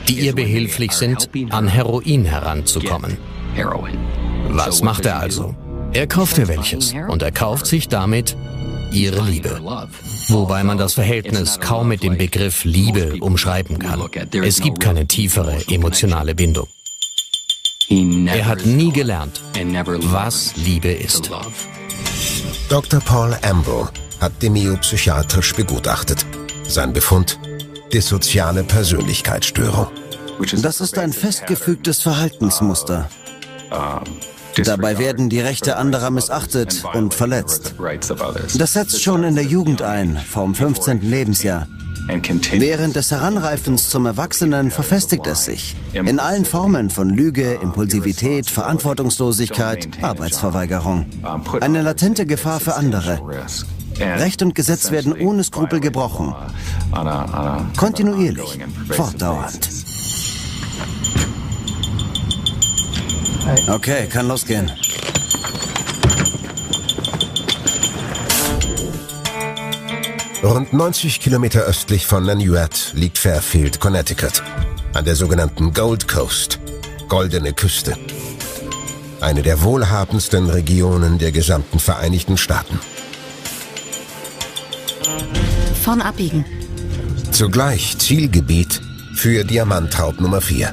die 0.09 0.21
ihr 0.21 0.35
behilflich 0.35 0.93
sind, 0.93 1.29
an 1.51 1.69
Heroin 1.69 2.25
heranzukommen. 2.25 3.19
Was 4.49 4.83
macht 4.83 5.05
er 5.05 5.19
also? 5.19 5.55
Er 5.93 6.07
kauft 6.07 6.39
ihr 6.39 6.49
welches 6.49 6.95
und 7.09 7.23
er 7.23 7.33
kauft 7.33 7.67
sich 7.67 7.89
damit 7.89 8.37
ihre 8.93 9.23
Liebe. 9.23 9.61
Wobei 10.29 10.65
man 10.65 10.79
das 10.79 10.95
Verhältnis 10.95 11.61
kaum 11.61 11.89
mit 11.89 12.03
dem 12.03 12.17
Begriff 12.17 12.65
Liebe 12.65 13.17
umschreiben 13.21 13.79
kann. 13.79 14.01
Es 14.43 14.61
gibt 14.61 14.81
keine 14.81 15.07
tiefere 15.07 15.57
emotionale 15.69 16.35
Bindung. 16.35 16.69
Er 17.89 18.47
hat 18.47 18.67
nie 18.67 18.93
gelernt, 18.93 19.41
was 19.55 20.57
Liebe 20.57 20.89
ist. 20.89 21.31
Dr. 22.69 23.01
Paul 23.01 23.37
Amble 23.43 23.89
hat 24.21 24.43
Demio 24.43 24.77
psychiatrisch 24.79 25.55
begutachtet. 25.55 26.27
Sein 26.67 26.93
Befund? 26.93 27.39
Dissoziale 27.93 28.65
Persönlichkeitsstörung. 28.65 29.87
Das 30.63 30.81
ist 30.81 30.99
ein 30.99 31.13
festgefügtes 31.13 32.03
Verhaltensmuster. 32.03 33.09
Dabei 34.65 34.99
werden 34.99 35.29
die 35.29 35.41
Rechte 35.41 35.77
anderer 35.77 36.11
missachtet 36.11 36.83
und 36.93 37.15
verletzt. 37.15 37.75
Das 38.59 38.73
setzt 38.73 39.01
schon 39.01 39.23
in 39.23 39.37
der 39.37 39.45
Jugend 39.45 39.83
ein, 39.83 40.17
vom 40.17 40.57
15. 40.57 41.03
Lebensjahr. 41.03 41.69
Während 42.09 42.97
des 42.97 43.11
Heranreifens 43.11 43.91
zum 43.91 44.07
Erwachsenen 44.07 44.71
verfestigt 44.71 45.27
es 45.27 45.45
sich. 45.45 45.77
In 45.93 46.21
allen 46.21 46.45
Formen 46.45 46.91
von 46.91 47.11
Lüge, 47.11 47.55
Impulsivität, 47.55 48.49
Verantwortungslosigkeit, 48.49 49.89
Arbeitsverweigerung. 50.03 51.07
Eine 51.61 51.83
latente 51.83 52.27
Gefahr 52.27 52.61
für 52.61 52.75
andere. 52.75 53.21
Recht 53.99 54.43
und 54.43 54.55
Gesetz 54.55 54.91
werden 54.91 55.15
ohne 55.15 55.43
Skrupel 55.43 55.81
gebrochen. 55.81 56.35
Kontinuierlich, 57.77 58.59
fortdauernd. 58.91 59.69
Okay, 63.69 64.07
kann 64.07 64.29
losgehen. 64.29 64.71
Rund 70.47 70.73
90 70.73 71.19
Kilometer 71.19 71.63
östlich 71.63 72.07
von 72.07 72.25
Nanuet 72.25 72.93
liegt 72.95 73.19
Fairfield, 73.19 73.81
Connecticut, 73.81 74.45
an 74.95 75.05
der 75.05 75.17
sogenannten 75.17 75.73
Gold 75.73 76.07
Coast, 76.07 76.61
Goldene 77.09 77.53
Küste. 77.53 77.99
Eine 79.21 79.43
der 79.43 79.63
wohlhabendsten 79.63 80.49
Regionen 80.49 81.19
der 81.19 81.33
gesamten 81.33 81.81
Vereinigten 81.81 82.37
Staaten. 82.37 82.79
Vorn 85.83 86.01
abbiegen. 86.01 86.45
Zugleich 87.33 87.99
Zielgebiet 87.99 88.81
für 89.17 89.43
Diamantraub 89.43 90.21
Nummer 90.21 90.41
4. 90.41 90.73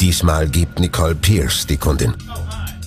Diesmal 0.00 0.48
gibt 0.48 0.78
Nicole 0.78 1.16
Pierce 1.16 1.66
die 1.66 1.78
Kundin. 1.78 2.14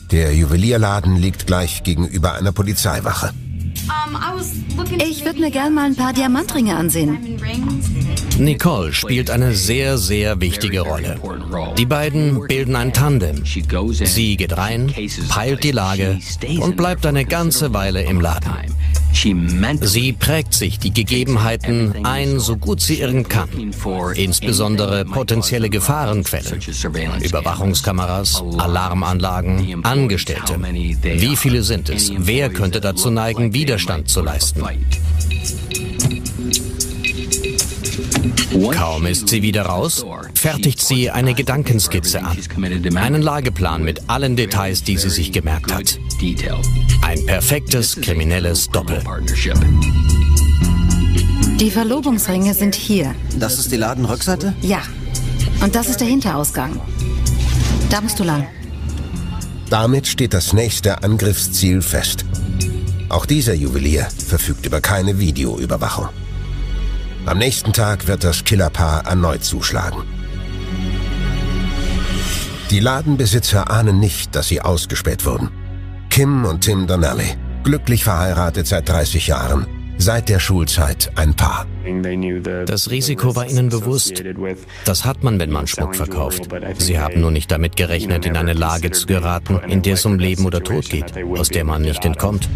Der 0.10 0.34
Juwelierladen 0.34 1.18
liegt 1.18 1.48
gleich 1.48 1.84
gegenüber 1.84 2.36
einer 2.36 2.54
Polizeiwache. 2.54 3.32
Ich 4.98 5.26
würde 5.26 5.40
mir 5.40 5.52
gern 5.52 5.74
mal 5.74 5.86
ein 5.86 5.96
paar 5.96 6.14
Diamantringe 6.14 6.76
ansehen. 6.76 7.40
Nicole 8.38 8.94
spielt 8.94 9.30
eine 9.30 9.54
sehr, 9.54 9.98
sehr 9.98 10.42
wichtige 10.42 10.82
Rolle. 10.82 11.20
Die 11.78 11.86
beiden 11.86 12.48
bilden 12.48 12.76
ein 12.76 12.92
Tandem. 12.92 13.44
Sie 13.46 14.38
geht 14.38 14.58
rein, 14.58 14.94
peilt 15.30 15.64
die 15.64 15.72
Lage 15.72 16.20
und 16.60 16.76
bleibt 16.76 17.06
eine 17.06 17.26
ganze 17.26 17.74
Weile 17.74 18.04
im 18.04 18.20
Laden. 18.22 18.73
Sie 19.82 20.14
prägt 20.14 20.54
sich 20.54 20.80
die 20.80 20.94
Gegebenheiten 20.94 22.06
ein, 22.06 22.40
so 22.40 22.58
gut 22.58 22.82
sie 22.82 23.00
irgend 23.00 23.30
kann. 23.30 23.50
Insbesondere 24.16 25.06
potenzielle 25.06 25.70
Gefahrenquellen. 25.70 26.60
Überwachungskameras, 27.22 28.44
Alarmanlagen, 28.58 29.84
Angestellte. 29.84 30.58
Wie 30.60 31.36
viele 31.36 31.64
sind 31.64 31.90
es? 31.90 32.12
Wer 32.18 32.50
könnte 32.50 32.82
dazu 32.82 33.10
neigen, 33.12 33.54
Widerstand 33.54 34.10
zu 34.10 34.22
leisten? 34.22 34.64
Kaum 38.72 39.06
ist 39.06 39.30
sie 39.30 39.42
wieder 39.42 39.64
raus, 39.64 40.06
fertigt 40.36 40.80
sie 40.80 41.10
eine 41.10 41.34
Gedankenskizze 41.34 42.24
an. 42.24 42.38
Einen 42.96 43.22
Lageplan 43.22 43.84
mit 43.84 44.10
allen 44.10 44.36
Details, 44.36 44.84
die 44.84 44.98
sie 44.98 45.10
sich 45.10 45.32
gemerkt 45.32 45.74
hat. 45.74 45.98
Ein 47.04 47.26
perfektes 47.26 47.98
kriminelles 47.98 48.70
Doppel. 48.70 49.04
Die 51.60 51.70
Verlobungsringe 51.70 52.54
sind 52.54 52.76
hier. 52.76 53.14
Das 53.38 53.60
ist 53.60 53.74
die 53.74 53.76
Ladenrückseite? 53.76 54.54
Ja. 54.62 54.82
Und 55.62 55.76
das 55.76 55.90
ist 55.90 56.00
der 56.00 56.08
Hinterausgang. 56.08 56.80
Da 57.90 58.00
musst 58.00 58.20
du 58.20 58.24
lang. 58.24 58.48
Damit 59.70 60.08
steht 60.08 60.34
das 60.34 60.54
nächste 60.54 61.04
Angriffsziel 61.04 61.82
fest. 61.82 62.24
Auch 63.10 63.26
dieser 63.26 63.54
Juwelier 63.54 64.08
verfügt 64.26 64.66
über 64.66 64.80
keine 64.80 65.20
Videoüberwachung. 65.20 66.08
Am 67.26 67.38
nächsten 67.38 67.74
Tag 67.74 68.08
wird 68.08 68.24
das 68.24 68.46
Killerpaar 68.46 69.06
erneut 69.06 69.44
zuschlagen. 69.44 70.04
Die 72.72 72.80
Ladenbesitzer 72.80 73.70
ahnen 73.70 74.00
nicht, 74.00 74.36
dass 74.36 74.48
sie 74.48 74.62
ausgespäht 74.62 75.26
wurden. 75.26 75.52
Kim 76.14 76.46
und 76.46 76.62
Tim 76.62 76.86
Donnelly, 76.86 77.36
glücklich 77.64 78.04
verheiratet 78.04 78.68
seit 78.68 78.88
30 78.88 79.26
Jahren, 79.26 79.66
seit 79.98 80.30
der 80.30 80.38
Schulzeit 80.38 81.12
ein 81.16 81.34
Paar. 81.34 81.66
Das 82.68 82.92
Risiko 82.92 83.36
war 83.36 83.50
ihnen 83.50 83.70
bewusst. 83.70 84.24
Das 84.86 85.06
hat 85.06 85.24
man, 85.24 85.40
wenn 85.40 85.50
man 85.50 85.66
Schmuck 85.66 85.96
verkauft. 85.96 86.50
Sie 86.78 87.00
haben 87.00 87.20
nur 87.20 87.32
nicht 87.32 87.50
damit 87.50 87.76
gerechnet, 87.78 88.28
in 88.28 88.38
eine 88.38 88.54
Lage 88.54 88.92
zu 88.92 89.08
geraten, 89.08 89.60
in 89.68 89.82
der 89.82 89.96
es 89.96 90.06
um 90.06 90.20
Leben 90.20 90.46
oder 90.46 90.64
Tod 90.64 90.88
geht, 90.88 91.18
aus 91.36 91.50
der 91.50 91.64
man 91.64 91.82
nicht 91.82 92.06
entkommt. 92.06 92.48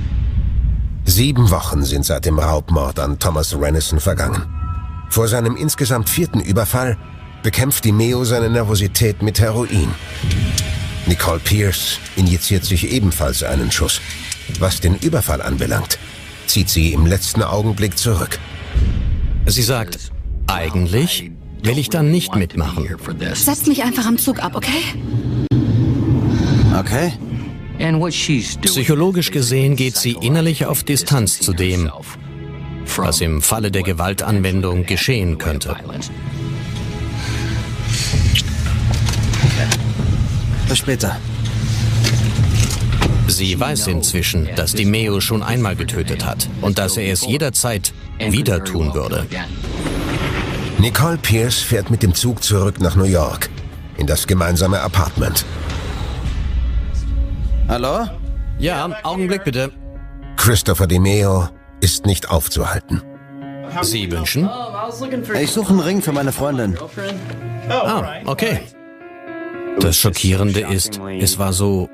Sieben 1.05 1.49
Wochen 1.49 1.81
sind 1.81 2.05
seit 2.05 2.25
dem 2.25 2.37
Raubmord 2.37 2.99
an 2.99 3.17
Thomas 3.17 3.59
Rennison 3.59 3.99
vergangen. 3.99 4.43
Vor 5.09 5.27
seinem 5.27 5.55
insgesamt 5.55 6.09
vierten 6.09 6.41
Überfall 6.41 6.95
bekämpft 7.41 7.85
die 7.85 7.91
Meo 7.91 8.23
seine 8.23 8.51
Nervosität 8.51 9.23
mit 9.23 9.39
Heroin. 9.39 9.89
Nicole 11.07 11.39
Pierce 11.39 11.99
injiziert 12.17 12.65
sich 12.65 12.91
ebenfalls 12.91 13.41
einen 13.41 13.71
Schuss. 13.71 14.01
Was 14.59 14.81
den 14.81 14.95
Überfall 14.95 15.41
anbelangt, 15.41 15.97
zieht 16.47 16.69
sie 16.69 16.91
im 16.93 17.05
letzten 17.05 17.43
Augenblick 17.43 17.97
zurück. 17.97 18.39
Sie 19.45 19.61
sagt, 19.61 20.11
eigentlich 20.47 21.31
will 21.63 21.77
ich 21.77 21.89
dann 21.89 22.11
nicht 22.11 22.35
mitmachen. 22.35 22.87
Setz 23.33 23.67
mich 23.67 23.83
einfach 23.83 24.05
am 24.05 24.17
Zug 24.17 24.39
ab, 24.43 24.55
okay? 24.55 24.83
Okay. 26.77 27.13
Psychologisch 28.61 29.31
gesehen 29.31 29.75
geht 29.75 29.95
sie 29.95 30.17
innerlich 30.21 30.65
auf 30.65 30.83
Distanz 30.83 31.39
zu 31.39 31.53
dem, 31.53 31.89
was 32.97 33.21
im 33.21 33.41
Falle 33.41 33.71
der 33.71 33.83
Gewaltanwendung 33.83 34.85
geschehen 34.85 35.37
könnte. 35.37 35.75
Bis 40.67 40.77
später. 40.77 41.17
Sie 43.27 43.59
weiß 43.59 43.87
inzwischen, 43.87 44.49
dass 44.55 44.73
die 44.73 44.85
Meo 44.85 45.19
schon 45.19 45.43
einmal 45.43 45.75
getötet 45.75 46.25
hat 46.25 46.49
und 46.61 46.77
dass 46.77 46.97
er 46.97 47.11
es 47.11 47.25
jederzeit 47.25 47.93
wieder 48.19 48.63
tun 48.63 48.93
würde. 48.93 49.25
Nicole 50.79 51.17
Pierce 51.17 51.59
fährt 51.59 51.89
mit 51.89 52.03
dem 52.03 52.13
Zug 52.13 52.43
zurück 52.43 52.79
nach 52.79 52.95
New 52.95 53.03
York, 53.05 53.49
in 53.97 54.07
das 54.07 54.27
gemeinsame 54.27 54.79
Apartment. 54.79 55.45
Hallo? 57.67 58.07
Ja, 58.59 58.89
Augenblick 59.03 59.43
bitte. 59.43 59.71
Christopher 60.37 60.87
DeMeo 60.87 61.49
ist 61.81 62.05
nicht 62.05 62.29
aufzuhalten. 62.29 63.01
Sie 63.81 64.09
wünschen? 64.11 64.49
Ich 65.41 65.51
suche 65.51 65.69
einen 65.69 65.79
Ring 65.79 66.01
für 66.01 66.11
meine 66.11 66.31
Freundin. 66.31 66.77
Ah, 67.69 68.21
okay. 68.25 68.61
Das 69.79 69.97
Schockierende 69.97 70.61
ist, 70.61 70.99
es 71.19 71.39
war 71.39 71.53
so 71.53 71.89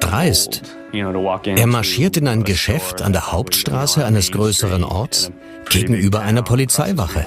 dreist. 0.00 0.62
Er 0.92 1.66
marschiert 1.66 2.16
in 2.16 2.28
ein 2.28 2.44
Geschäft 2.44 3.02
an 3.02 3.12
der 3.12 3.32
Hauptstraße 3.32 4.04
eines 4.04 4.30
größeren 4.30 4.84
Orts 4.84 5.30
gegenüber 5.68 6.20
einer 6.20 6.42
Polizeiwache. 6.42 7.26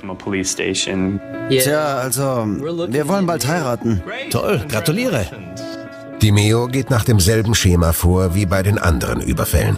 Tja, 1.49 1.97
also, 1.97 2.45
wir 2.89 3.07
wollen 3.07 3.25
bald 3.25 3.47
heiraten. 3.47 4.01
Toll, 4.31 4.65
gratuliere. 4.69 5.25
Die 6.21 6.31
Meo 6.31 6.67
geht 6.67 6.89
nach 6.89 7.03
demselben 7.03 7.55
Schema 7.55 7.93
vor 7.93 8.35
wie 8.35 8.45
bei 8.45 8.63
den 8.63 8.77
anderen 8.77 9.21
Überfällen. 9.21 9.77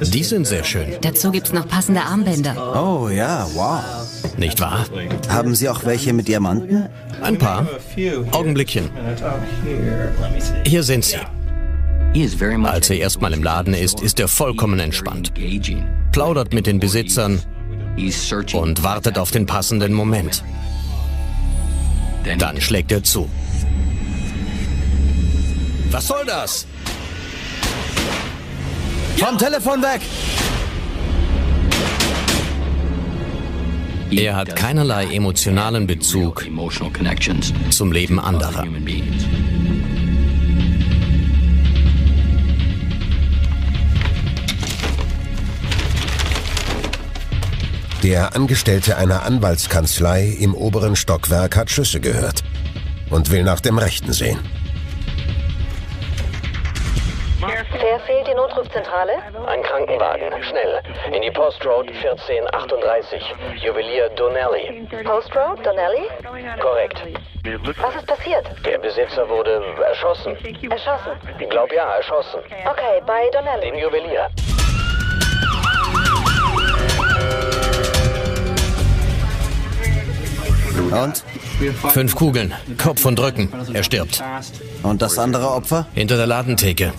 Die 0.00 0.24
sind 0.24 0.46
sehr 0.46 0.64
schön. 0.64 0.96
Dazu 1.00 1.30
gibt's 1.30 1.52
noch 1.52 1.66
passende 1.66 2.02
Armbänder. 2.02 2.54
Oh 2.76 3.08
ja, 3.08 3.46
wow. 3.54 3.82
Nicht 4.36 4.60
wahr? 4.60 4.84
Haben 5.28 5.54
Sie 5.54 5.68
auch 5.68 5.84
welche 5.84 6.12
mit 6.12 6.28
Diamanten? 6.28 6.88
Ein 7.22 7.38
paar. 7.38 7.66
Augenblickchen. 8.32 8.90
Hier 10.64 10.82
sind 10.82 11.04
sie. 11.04 11.16
Als 12.64 12.90
er 12.90 12.96
erstmal 12.98 13.32
im 13.32 13.42
Laden 13.42 13.74
ist, 13.74 14.00
ist 14.00 14.20
er 14.20 14.28
vollkommen 14.28 14.80
entspannt. 14.80 15.32
Plaudert 16.12 16.52
mit 16.52 16.66
den 16.66 16.78
Besitzern 16.78 17.40
und 18.52 18.82
wartet 18.82 19.18
auf 19.18 19.30
den 19.30 19.46
passenden 19.46 19.92
Moment. 19.92 20.42
Dann 22.38 22.60
schlägt 22.60 22.92
er 22.92 23.02
zu. 23.02 23.28
Was 25.90 26.08
soll 26.08 26.24
das? 26.26 26.66
Vom 29.16 29.38
Telefon 29.38 29.82
weg! 29.82 30.02
Er 34.10 34.36
hat 34.36 34.54
keinerlei 34.54 35.06
emotionalen 35.06 35.86
Bezug 35.86 36.46
zum 37.70 37.92
Leben 37.92 38.20
anderer. 38.20 38.64
Der 48.02 48.36
Angestellte 48.36 48.96
einer 48.98 49.22
Anwaltskanzlei 49.24 50.28
im 50.28 50.54
oberen 50.54 50.94
Stockwerk 50.94 51.56
hat 51.56 51.70
Schüsse 51.70 52.00
gehört 52.00 52.44
und 53.10 53.30
will 53.30 53.42
nach 53.42 53.60
dem 53.60 53.78
Rechten 53.78 54.12
sehen. 54.12 54.38
Notrufzentrale? 58.56 59.12
Ein 59.46 59.62
Krankenwagen, 59.62 60.42
schnell. 60.42 60.80
In 61.12 61.20
die 61.20 61.30
Post 61.30 61.62
Road 61.66 61.88
1438. 61.88 63.22
Juwelier 63.62 64.08
Donnelly. 64.16 64.86
Post 65.04 65.36
Road, 65.36 65.64
Donnelly? 65.64 66.08
Korrekt. 66.58 67.02
Was 67.82 67.96
ist 67.96 68.06
passiert? 68.06 68.46
Der 68.64 68.78
Besitzer 68.78 69.28
wurde 69.28 69.62
erschossen. 69.86 70.36
Erschossen. 70.70 71.12
Ich 71.38 71.50
glaube 71.50 71.74
ja, 71.74 71.96
erschossen. 71.96 72.40
Okay, 72.64 73.02
bei 73.06 73.28
Donnelly. 73.30 73.70
Den 73.70 73.78
Juwelier. 73.78 74.28
Und? 80.90 81.22
Fünf 81.92 82.14
Kugeln, 82.14 82.54
Kopf 82.82 83.04
und 83.04 83.18
Rücken. 83.20 83.52
Er 83.74 83.82
stirbt. 83.82 84.22
Und 84.82 85.02
das 85.02 85.18
andere 85.18 85.50
Opfer? 85.50 85.86
Hinter 85.94 86.16
der 86.16 86.26
Ladentheke. 86.26 86.92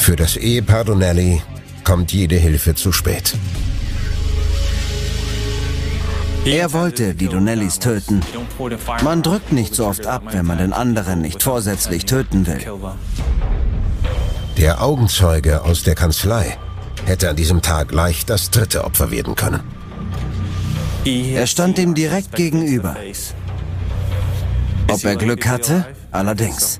Für 0.00 0.16
das 0.16 0.36
Ehepaar 0.36 0.84
Donnelly 0.84 1.42
kommt 1.84 2.10
jede 2.10 2.36
Hilfe 2.36 2.74
zu 2.74 2.90
spät. 2.90 3.36
Er 6.46 6.72
wollte 6.72 7.14
die 7.14 7.28
Donnellys 7.28 7.78
töten. 7.78 8.22
Man 9.04 9.22
drückt 9.22 9.52
nicht 9.52 9.74
so 9.74 9.86
oft 9.86 10.06
ab, 10.06 10.22
wenn 10.30 10.46
man 10.46 10.56
den 10.56 10.72
anderen 10.72 11.20
nicht 11.20 11.42
vorsätzlich 11.42 12.06
töten 12.06 12.46
will. 12.46 12.60
Der 14.56 14.82
Augenzeuge 14.82 15.62
aus 15.62 15.82
der 15.82 15.94
Kanzlei 15.94 16.56
hätte 17.04 17.28
an 17.28 17.36
diesem 17.36 17.60
Tag 17.60 17.92
leicht 17.92 18.30
das 18.30 18.50
dritte 18.50 18.84
Opfer 18.84 19.10
werden 19.10 19.36
können. 19.36 19.60
Er 21.04 21.46
stand 21.46 21.78
ihm 21.78 21.94
direkt 21.94 22.34
gegenüber. 22.34 22.96
Ob 24.88 25.04
er 25.04 25.16
Glück 25.16 25.46
hatte? 25.46 25.86
Allerdings. 26.10 26.79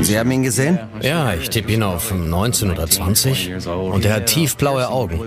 Sie 0.00 0.18
haben 0.18 0.30
ihn 0.30 0.42
gesehen? 0.42 0.78
Ja, 1.00 1.34
ich 1.34 1.50
tippe 1.50 1.72
ihn 1.72 1.82
auf 1.82 2.12
19 2.12 2.70
oder 2.70 2.86
20 2.86 3.66
und 3.66 4.04
er 4.04 4.14
hat 4.14 4.26
tiefblaue 4.26 4.88
Augen. 4.88 5.20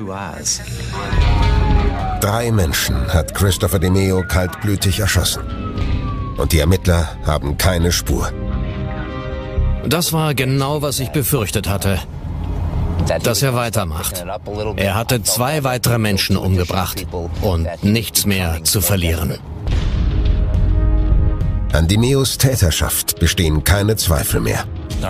Drei 2.22 2.52
Menschen 2.52 2.96
hat 3.14 3.34
Christopher 3.34 3.80
DeMeo 3.80 4.24
kaltblütig 4.28 5.00
erschossen. 5.00 5.42
Und 6.38 6.52
die 6.52 6.60
Ermittler 6.60 7.08
haben 7.26 7.58
keine 7.58 7.92
Spur. 7.92 8.32
Das 9.86 10.14
war 10.14 10.34
genau, 10.34 10.82
was 10.82 11.00
ich 11.00 11.10
befürchtet 11.10 11.68
hatte. 11.68 12.00
Dass 13.24 13.42
er 13.42 13.56
weitermacht. 13.56 14.24
Er 14.76 14.96
hatte 14.96 15.24
zwei 15.24 15.64
weitere 15.64 15.98
Menschen 15.98 16.38
umgebracht 16.38 17.08
und 17.42 17.68
nichts 17.82 18.26
mehr 18.26 18.64
zu 18.64 18.82
verlieren. 18.82 19.40
An 21.72 21.88
DeMeos 21.88 22.38
Täterschaft 22.38 23.20
bestehen 23.20 23.64
keine 23.64 23.96
Zweifel 23.96 24.42
mehr. 24.42 24.66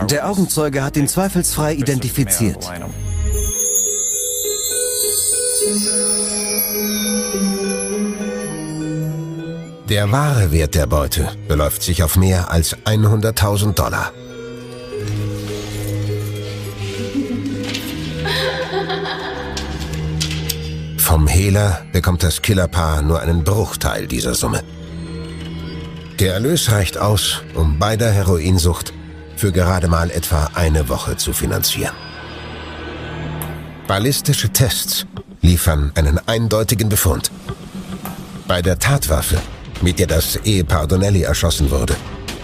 Der 0.10 0.30
Augenzeuge 0.30 0.84
hat 0.84 0.98
ihn 0.98 1.08
zweifelsfrei 1.08 1.74
identifiziert. 1.74 2.70
Der 9.90 10.12
wahre 10.12 10.52
Wert 10.52 10.76
der 10.76 10.86
Beute 10.86 11.30
beläuft 11.48 11.82
sich 11.82 12.04
auf 12.04 12.16
mehr 12.16 12.52
als 12.52 12.76
100.000 12.86 13.74
Dollar. 13.74 14.12
Vom 20.98 21.26
Hehler 21.26 21.82
bekommt 21.92 22.22
das 22.22 22.42
Killerpaar 22.44 23.02
nur 23.02 23.20
einen 23.20 23.44
Bruchteil 23.44 24.06
dieser 24.06 24.36
Summe. 24.36 24.62
Der 26.20 26.34
Erlös 26.34 26.70
reicht 26.70 26.98
aus, 26.98 27.44
um 27.54 27.80
beider 27.80 28.12
Heroinsucht 28.12 28.94
für 29.38 29.54
gerade 29.54 29.88
mal 29.88 30.12
etwa 30.12 30.50
eine 30.54 30.90
Woche 30.90 31.16
zu 31.16 31.32
finanzieren. 31.32 31.96
Ballistische 33.88 34.50
Tests 34.50 35.06
liefern 35.42 35.94
einen 35.96 36.20
eindeutigen 36.28 36.90
Befund. 36.90 37.32
Bei 38.50 38.62
der 38.62 38.78
Tatwaffe, 38.80 39.38
mit 39.82 39.98
der 39.98 40.08
das 40.08 40.36
Ehepaar 40.44 40.88
Donnelly 40.88 41.22
erschossen 41.22 41.72
wurde, 41.72 41.96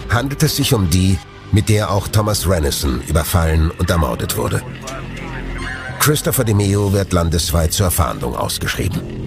handelt 0.08 0.42
es 0.42 0.56
sich 0.56 0.72
um 0.72 0.88
die, 0.88 1.18
mit 1.52 1.68
der 1.68 1.90
auch 1.90 2.08
Thomas 2.08 2.48
Rennison 2.48 3.02
überfallen 3.02 3.70
und 3.72 3.90
ermordet 3.90 4.38
wurde. 4.38 4.62
Christopher 6.00 6.44
DeMeo 6.44 6.94
wird 6.94 7.12
landesweit 7.12 7.74
zur 7.74 7.90
Fahndung 7.90 8.34
ausgeschrieben. 8.34 9.25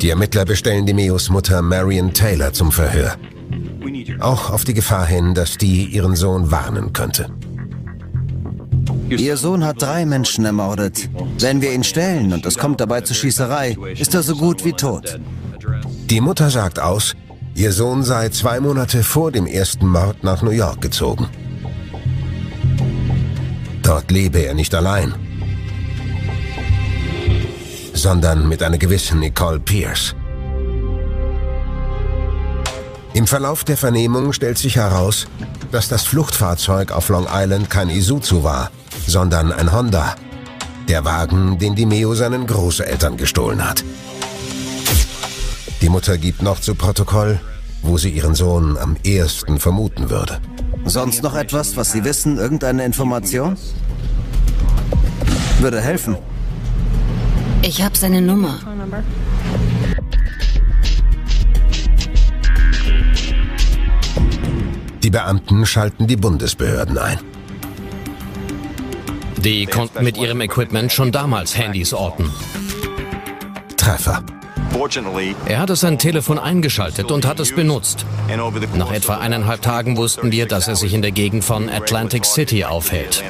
Die 0.00 0.10
Ermittler 0.10 0.44
bestellen 0.44 0.86
DeMeos 0.86 1.28
Mutter 1.28 1.60
Marion 1.60 2.12
Taylor 2.14 2.52
zum 2.52 2.70
Verhör. 2.70 3.16
Auch 4.20 4.50
auf 4.50 4.64
die 4.64 4.74
Gefahr 4.74 5.06
hin, 5.06 5.34
dass 5.34 5.58
die 5.58 5.86
ihren 5.86 6.14
Sohn 6.14 6.52
warnen 6.52 6.92
könnte. 6.92 7.30
Ihr 9.08 9.36
Sohn 9.36 9.64
hat 9.64 9.82
drei 9.82 10.06
Menschen 10.06 10.44
ermordet. 10.44 11.08
Wenn 11.40 11.60
wir 11.60 11.72
ihn 11.72 11.82
stellen 11.82 12.32
und 12.32 12.46
es 12.46 12.58
kommt 12.58 12.80
dabei 12.80 13.00
zur 13.00 13.16
Schießerei, 13.16 13.76
ist 13.98 14.14
er 14.14 14.22
so 14.22 14.36
gut 14.36 14.64
wie 14.64 14.72
tot. 14.72 15.18
Die 16.08 16.20
Mutter 16.20 16.50
sagt 16.50 16.78
aus, 16.78 17.16
ihr 17.54 17.72
Sohn 17.72 18.04
sei 18.04 18.28
zwei 18.28 18.60
Monate 18.60 19.02
vor 19.02 19.32
dem 19.32 19.46
ersten 19.46 19.88
Mord 19.88 20.22
nach 20.22 20.42
New 20.42 20.50
York 20.50 20.80
gezogen. 20.80 21.26
Dort 23.82 24.10
lebe 24.12 24.38
er 24.44 24.54
nicht 24.54 24.74
allein, 24.74 25.14
sondern 27.98 28.48
mit 28.48 28.62
einer 28.62 28.78
gewissen 28.78 29.20
Nicole 29.20 29.58
Pierce. 29.58 30.14
Im 33.14 33.26
Verlauf 33.26 33.64
der 33.64 33.76
Vernehmung 33.76 34.32
stellt 34.32 34.58
sich 34.58 34.76
heraus, 34.76 35.26
dass 35.72 35.88
das 35.88 36.04
Fluchtfahrzeug 36.04 36.92
auf 36.92 37.08
Long 37.08 37.26
Island 37.30 37.68
kein 37.68 37.90
Isuzu 37.90 38.44
war, 38.44 38.70
sondern 39.06 39.52
ein 39.52 39.72
Honda. 39.72 40.14
Der 40.88 41.04
Wagen, 41.04 41.58
den 41.58 41.74
Dimeo 41.74 42.14
seinen 42.14 42.46
Großeltern 42.46 43.16
gestohlen 43.16 43.68
hat. 43.68 43.84
Die 45.82 45.88
Mutter 45.88 46.16
gibt 46.16 46.42
noch 46.42 46.60
zu 46.60 46.74
Protokoll, 46.74 47.40
wo 47.82 47.98
sie 47.98 48.10
ihren 48.10 48.34
Sohn 48.34 48.76
am 48.78 48.96
ehesten 49.02 49.58
vermuten 49.58 50.10
würde. 50.10 50.40
Sonst 50.84 51.22
noch 51.22 51.34
etwas, 51.34 51.76
was 51.76 51.92
Sie 51.92 52.04
wissen? 52.04 52.38
Irgendeine 52.38 52.84
Information? 52.84 53.56
Würde 55.60 55.80
helfen. 55.80 56.16
Ich 57.68 57.82
habe 57.82 57.94
seine 57.98 58.22
Nummer. 58.22 58.60
Die 65.02 65.10
Beamten 65.10 65.66
schalten 65.66 66.06
die 66.06 66.16
Bundesbehörden 66.16 66.96
ein. 66.96 67.18
Die 69.36 69.66
konnten 69.66 70.02
mit 70.02 70.16
ihrem 70.16 70.40
Equipment 70.40 70.90
schon 70.92 71.12
damals 71.12 71.58
Handys 71.58 71.92
orten. 71.92 72.30
Treffer. 73.76 74.22
Er 75.44 75.58
hatte 75.58 75.76
sein 75.76 75.98
Telefon 75.98 76.38
eingeschaltet 76.38 77.10
und 77.10 77.26
hat 77.26 77.38
es 77.38 77.54
benutzt. 77.54 78.06
Nach 78.76 78.92
etwa 78.92 79.18
eineinhalb 79.18 79.60
Tagen 79.60 79.98
wussten 79.98 80.32
wir, 80.32 80.46
dass 80.46 80.68
er 80.68 80.76
sich 80.76 80.94
in 80.94 81.02
der 81.02 81.12
Gegend 81.12 81.44
von 81.44 81.68
Atlantic 81.68 82.24
City 82.24 82.64
aufhält. 82.64 83.22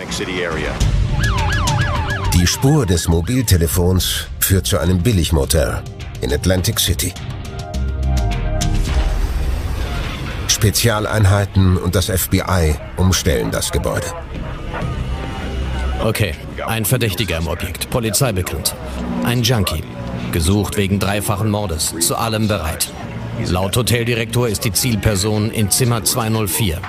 Die 2.38 2.46
Spur 2.46 2.86
des 2.86 3.08
Mobiltelefons 3.08 4.28
führt 4.38 4.64
zu 4.64 4.78
einem 4.78 5.02
Billigmotel 5.02 5.82
in 6.20 6.32
Atlantic 6.32 6.78
City. 6.78 7.12
Spezialeinheiten 10.46 11.76
und 11.76 11.96
das 11.96 12.06
FBI 12.06 12.76
umstellen 12.96 13.50
das 13.50 13.72
Gebäude. 13.72 14.06
Okay, 16.04 16.36
ein 16.64 16.84
Verdächtiger 16.84 17.38
im 17.38 17.48
Objekt, 17.48 17.90
Polizei 17.90 18.30
bekannt. 18.30 18.72
Ein 19.24 19.42
Junkie, 19.42 19.82
gesucht 20.30 20.76
wegen 20.76 21.00
dreifachen 21.00 21.50
Mordes, 21.50 21.92
zu 21.98 22.14
allem 22.14 22.46
bereit. 22.46 22.92
Laut 23.46 23.76
Hoteldirektor 23.76 24.46
ist 24.46 24.64
die 24.64 24.72
Zielperson 24.72 25.50
in 25.50 25.72
Zimmer 25.72 26.04
204. 26.04 26.80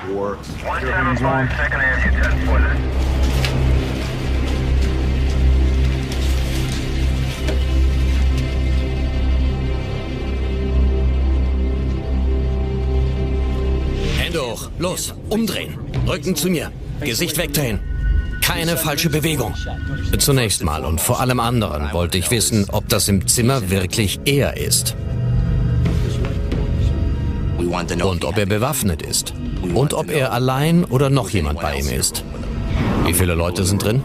Hände 14.30 14.46
hoch, 14.46 14.70
los, 14.78 15.12
umdrehen, 15.28 15.76
Rücken 16.06 16.36
zu 16.36 16.48
mir, 16.50 16.70
Gesicht 17.00 17.36
wegdrehen. 17.36 17.80
Keine 18.40 18.76
falsche 18.76 19.10
Bewegung. 19.10 19.56
Zunächst 20.18 20.62
mal 20.62 20.84
und 20.84 21.00
vor 21.00 21.18
allem 21.18 21.40
anderen 21.40 21.92
wollte 21.92 22.16
ich 22.16 22.30
wissen, 22.30 22.66
ob 22.70 22.88
das 22.88 23.08
im 23.08 23.26
Zimmer 23.26 23.70
wirklich 23.70 24.20
er 24.26 24.56
ist. 24.56 24.94
Und 27.58 28.24
ob 28.24 28.38
er 28.38 28.46
bewaffnet 28.46 29.02
ist. 29.02 29.34
Und 29.74 29.94
ob 29.94 30.12
er 30.12 30.32
allein 30.32 30.84
oder 30.84 31.10
noch 31.10 31.30
jemand 31.30 31.60
bei 31.60 31.80
ihm 31.80 31.88
ist. 31.88 32.22
Wie 33.06 33.14
viele 33.14 33.34
Leute 33.34 33.64
sind 33.64 33.82
drin? 33.82 34.04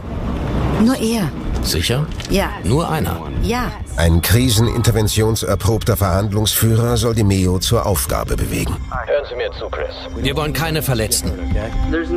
Nur 0.83 0.97
er. 0.97 1.31
Sicher? 1.65 2.06
Ja. 2.30 2.51
Nur 2.63 2.89
einer? 2.89 3.21
Ja. 3.41 3.71
Ein 3.97 4.21
kriseninterventionserprobter 4.21 5.97
Verhandlungsführer 5.97 6.95
soll 6.95 7.15
die 7.15 7.23
MEO 7.23 7.60
zur 7.60 7.86
Aufgabe 7.86 8.36
bewegen. 8.36 8.75
Hören 9.06 9.25
Sie 9.28 9.36
mir 9.36 9.51
zu, 9.51 9.67
Chris. 9.69 9.95
Wir 10.17 10.36
wollen 10.36 10.54
keine 10.54 10.84
Verletzten. 10.84 11.32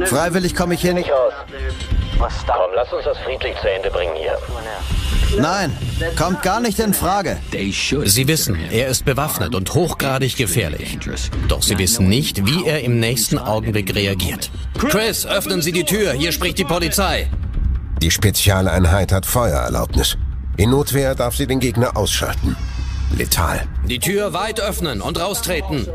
Freiwillig 0.05 0.55
komme 0.55 0.75
ich 0.75 0.81
hier 0.83 0.95
nicht. 0.95 1.11
Aus. 1.11 1.33
Komm, 2.47 2.71
lass 2.75 2.93
uns 2.93 3.05
das 3.05 3.17
friedlich 3.19 3.55
zu 3.61 3.71
Ende 3.71 3.91
bringen 3.91 4.15
hier. 4.17 4.37
Nein, 5.41 5.77
kommt 6.17 6.43
gar 6.43 6.61
nicht 6.61 6.79
in 6.79 6.95
Frage. 6.95 7.39
Sie 7.51 8.29
wissen, 8.29 8.59
er 8.71 8.89
ist 8.89 9.05
bewaffnet 9.05 9.55
und 9.55 9.73
hochgradig 9.75 10.37
gefährlich. 10.37 10.99
Doch 11.49 11.63
Sie 11.63 11.79
wissen 11.79 12.09
nicht, 12.09 12.47
wie 12.47 12.67
er 12.67 12.83
im 12.83 12.99
nächsten 12.99 13.39
Augenblick 13.39 13.95
reagiert. 13.95 14.51
Chris, 14.79 15.27
öffnen 15.27 15.63
Sie 15.63 15.73
die 15.73 15.85
Tür, 15.85 16.13
hier 16.13 16.33
spricht 16.33 16.59
die 16.59 16.65
Polizei. 16.65 17.29
Die 18.01 18.13
Spezialeinheit 18.13 19.11
hat 19.11 19.27
Feuererlaubnis. 19.27 20.17
In 20.57 20.71
Notwehr 20.71 21.17
darf 21.17 21.35
sie 21.35 21.49
den 21.49 21.59
Gegner 21.59 21.97
ausschalten. 21.97 22.57
Letal. 23.17 23.67
Die 23.89 23.99
Tür 23.99 24.33
weit 24.33 24.61
öffnen 24.61 25.01
und 25.01 25.19
raustreten. 25.19 25.89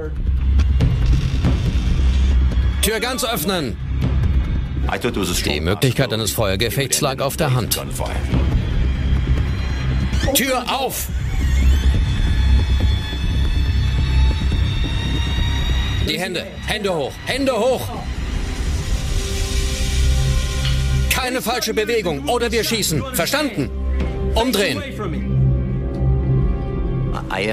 Tür 2.82 3.00
ganz 3.00 3.24
öffnen. 3.24 3.78
Die 5.46 5.62
Möglichkeit 5.62 6.12
eines 6.12 6.32
Feuergefechts 6.32 7.00
lag 7.00 7.22
auf 7.22 7.38
der 7.38 7.54
Hand. 7.54 7.82
Tür 10.34 10.66
auf! 10.68 11.08
Die 16.10 16.20
Hände, 16.20 16.46
Hände 16.66 16.94
hoch, 16.94 17.14
Hände 17.26 17.54
hoch! 17.54 17.90
Keine 21.24 21.42
falsche 21.42 21.74
Bewegung 21.74 22.28
oder 22.28 22.52
wir 22.52 22.66
schießen. 22.66 23.02
Verstanden? 23.14 23.70
Umdrehen. 24.36 24.84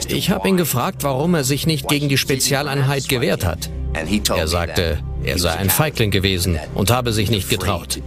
Ich 0.09 0.30
habe 0.30 0.48
ihn 0.48 0.56
gefragt, 0.56 1.04
warum 1.04 1.37
er 1.37 1.44
sich 1.44 1.68
nicht 1.68 1.87
gegen 1.87 2.09
die 2.09 2.18
Spezialeinheit 2.18 3.09
gewehrt 3.09 3.44
hat. 3.44 3.70
Er 3.94 4.48
sagte, 4.48 4.98
er 5.22 5.38
sei 5.38 5.52
ein 5.52 5.70
Feigling 5.70 6.11
gewesen 6.11 6.59
und 6.74 6.90
habe 6.90 7.12
sich 7.12 7.30
nicht 7.30 7.48
getraut. 7.48 8.00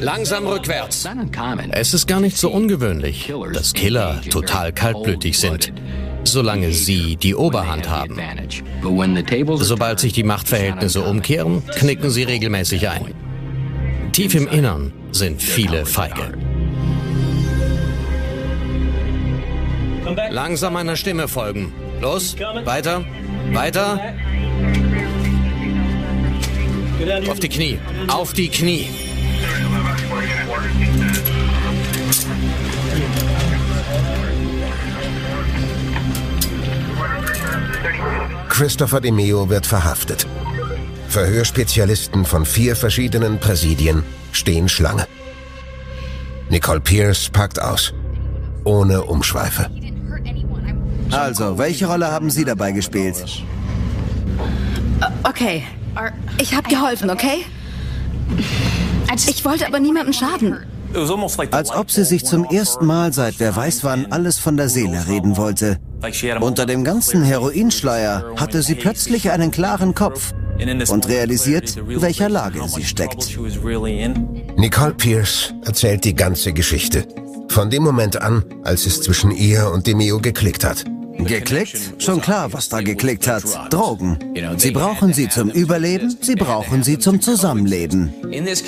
Langsam 0.00 0.44
rückwärts. 0.48 1.08
Es 1.70 1.94
ist 1.94 2.08
gar 2.08 2.18
nicht 2.18 2.36
so 2.36 2.50
ungewöhnlich, 2.50 3.32
dass 3.52 3.74
Killer 3.74 4.22
total 4.28 4.72
kaltblütig 4.72 5.38
sind, 5.38 5.72
solange 6.24 6.72
sie 6.72 7.14
die 7.14 7.36
Oberhand 7.36 7.88
haben. 7.88 8.18
Sobald 9.60 10.00
sich 10.00 10.12
die 10.12 10.24
Machtverhältnisse 10.24 11.02
umkehren, 11.02 11.62
knicken 11.78 12.10
sie 12.10 12.24
regelmäßig 12.24 12.88
ein. 12.88 13.14
Tief 14.12 14.34
im 14.34 14.46
Innern 14.46 14.92
sind 15.12 15.40
viele 15.40 15.86
feige. 15.86 16.32
Langsam 20.28 20.74
meiner 20.74 20.96
Stimme 20.96 21.28
folgen. 21.28 21.72
Los, 22.02 22.36
weiter, 22.64 23.06
weiter. 23.52 23.98
Auf 27.30 27.40
die 27.40 27.48
Knie, 27.48 27.78
auf 28.08 28.34
die 28.34 28.48
Knie. 28.48 28.86
Christopher 38.50 39.00
DeMeo 39.00 39.48
wird 39.48 39.66
verhaftet. 39.66 40.26
Verhörspezialisten 41.12 42.24
von 42.24 42.46
vier 42.46 42.74
verschiedenen 42.74 43.38
Präsidien 43.38 44.02
stehen 44.32 44.70
Schlange. 44.70 45.06
Nicole 46.48 46.80
Pierce 46.80 47.28
packt 47.28 47.60
aus. 47.60 47.92
Ohne 48.64 49.02
Umschweife. 49.02 49.70
Also, 51.10 51.58
welche 51.58 51.86
Rolle 51.86 52.10
haben 52.10 52.30
Sie 52.30 52.46
dabei 52.46 52.72
gespielt? 52.72 53.22
Okay. 55.22 55.64
Ich 56.40 56.54
habe 56.54 56.70
geholfen, 56.70 57.10
okay? 57.10 57.44
Ich 59.28 59.44
wollte 59.44 59.66
aber 59.66 59.80
niemandem 59.80 60.14
schaden. 60.14 60.56
Als 61.50 61.70
ob 61.72 61.90
sie 61.90 62.04
sich 62.04 62.24
zum 62.24 62.44
ersten 62.44 62.86
Mal 62.86 63.12
seit 63.12 63.38
wer 63.38 63.54
weiß 63.54 63.84
wann 63.84 64.06
alles 64.10 64.38
von 64.38 64.56
der 64.56 64.70
Seele 64.70 65.06
reden 65.08 65.36
wollte. 65.36 65.78
Unter 66.40 66.64
dem 66.64 66.84
ganzen 66.84 67.22
Heroinschleier 67.22 68.24
hatte 68.36 68.62
sie 68.62 68.74
plötzlich 68.74 69.30
einen 69.30 69.50
klaren 69.50 69.94
Kopf 69.94 70.32
und 70.88 71.08
realisiert, 71.08 71.76
welcher 72.00 72.28
Lage 72.28 72.60
sie 72.68 72.84
steckt. 72.84 73.38
Nicole 74.56 74.94
Pierce 74.94 75.54
erzählt 75.64 76.04
die 76.04 76.14
ganze 76.14 76.52
Geschichte. 76.52 77.06
Von 77.48 77.70
dem 77.70 77.82
Moment 77.82 78.20
an, 78.20 78.44
als 78.64 78.86
es 78.86 79.02
zwischen 79.02 79.30
ihr 79.30 79.70
und 79.70 79.86
DeMeo 79.86 80.18
geklickt 80.20 80.64
hat. 80.64 80.84
Geklickt? 81.18 82.02
Schon 82.02 82.20
klar, 82.20 82.52
was 82.52 82.68
da 82.68 82.80
geklickt 82.80 83.26
hat. 83.26 83.44
Drogen. 83.70 84.18
Sie 84.56 84.70
brauchen 84.70 85.12
sie 85.12 85.28
zum 85.28 85.50
Überleben, 85.50 86.16
sie 86.20 86.34
brauchen 86.34 86.82
sie 86.82 86.98
zum 86.98 87.20
Zusammenleben. 87.20 88.12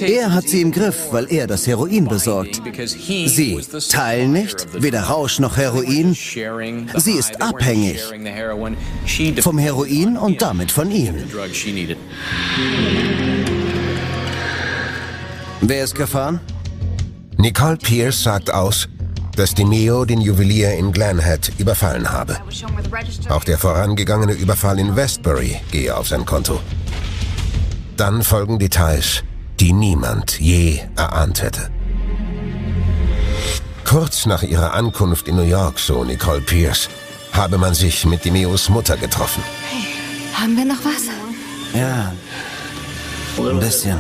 Er 0.00 0.32
hat 0.32 0.48
sie 0.48 0.60
im 0.60 0.70
Griff, 0.70 1.08
weil 1.10 1.26
er 1.32 1.46
das 1.46 1.66
Heroin 1.66 2.06
besorgt. 2.06 2.62
Sie 2.86 3.60
teilen 3.90 4.32
nicht, 4.32 4.66
weder 4.74 5.02
Rausch 5.02 5.38
noch 5.38 5.56
Heroin. 5.56 6.14
Sie 6.14 7.12
ist 7.12 7.40
abhängig 7.42 8.00
vom 9.40 9.58
Heroin 9.58 10.16
und 10.16 10.40
damit 10.40 10.70
von 10.70 10.90
ihm. 10.90 11.14
Wer 15.60 15.84
ist 15.84 15.94
gefahren? 15.94 16.40
Nicole 17.38 17.76
Pierce 17.76 18.22
sagt 18.22 18.52
aus, 18.52 18.88
dass 19.36 19.54
DeMeo 19.54 20.04
den 20.04 20.20
Juwelier 20.20 20.74
in 20.74 20.92
Glenhead 20.92 21.52
überfallen 21.58 22.10
habe. 22.10 22.38
Auch 23.28 23.44
der 23.44 23.58
vorangegangene 23.58 24.32
Überfall 24.32 24.78
in 24.78 24.96
Westbury 24.96 25.60
gehe 25.70 25.96
auf 25.96 26.08
sein 26.08 26.24
Konto. 26.24 26.60
Dann 27.96 28.22
folgen 28.22 28.58
Details, 28.58 29.22
die 29.60 29.72
niemand 29.72 30.40
je 30.40 30.80
erahnt 30.96 31.42
hätte. 31.42 31.70
Kurz 33.84 34.26
nach 34.26 34.42
ihrer 34.42 34.74
Ankunft 34.74 35.28
in 35.28 35.36
New 35.36 35.42
York, 35.42 35.78
so 35.78 36.04
Nicole 36.04 36.40
Pierce, 36.40 36.88
habe 37.32 37.58
man 37.58 37.74
sich 37.74 38.04
mit 38.06 38.24
DeMeos 38.24 38.68
Mutter 38.68 38.96
getroffen. 38.96 39.42
Haben 40.34 40.56
wir 40.56 40.64
noch 40.64 40.84
was? 40.84 41.04
Ja, 41.74 42.12
ein 43.38 43.60
bisschen. 43.60 43.98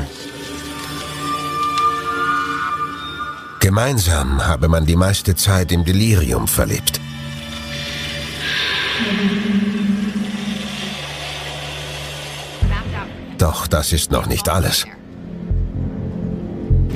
Gemeinsam 3.64 4.46
habe 4.46 4.68
man 4.68 4.84
die 4.84 4.94
meiste 4.94 5.34
Zeit 5.36 5.72
im 5.72 5.86
Delirium 5.86 6.46
verlebt. 6.46 7.00
Doch 13.38 13.66
das 13.66 13.94
ist 13.94 14.10
noch 14.10 14.26
nicht 14.26 14.50
alles. 14.50 14.84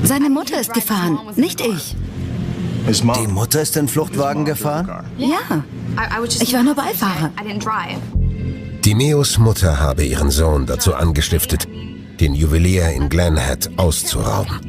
Seine 0.03 0.29
Mutter 0.29 0.61
ist 0.61 0.71
gefahren, 0.71 1.17
nicht 1.35 1.59
ich. 1.59 1.95
Die 2.87 3.27
Mutter 3.27 3.63
ist 3.63 3.75
den 3.75 3.87
Fluchtwagen 3.87 4.45
gefahren? 4.45 5.07
Ja. 5.17 5.63
Ich 6.39 6.53
war 6.53 6.61
nur 6.61 6.75
Beifahrer. 6.75 7.31
Dimeos 8.85 9.39
Mutter 9.39 9.79
habe 9.79 10.03
ihren 10.05 10.29
Sohn 10.29 10.67
dazu 10.67 10.93
angestiftet, 10.93 11.67
den 12.19 12.35
Juwelier 12.35 12.91
in 12.91 13.09
Glenhead 13.09 13.71
auszurauben. 13.77 14.59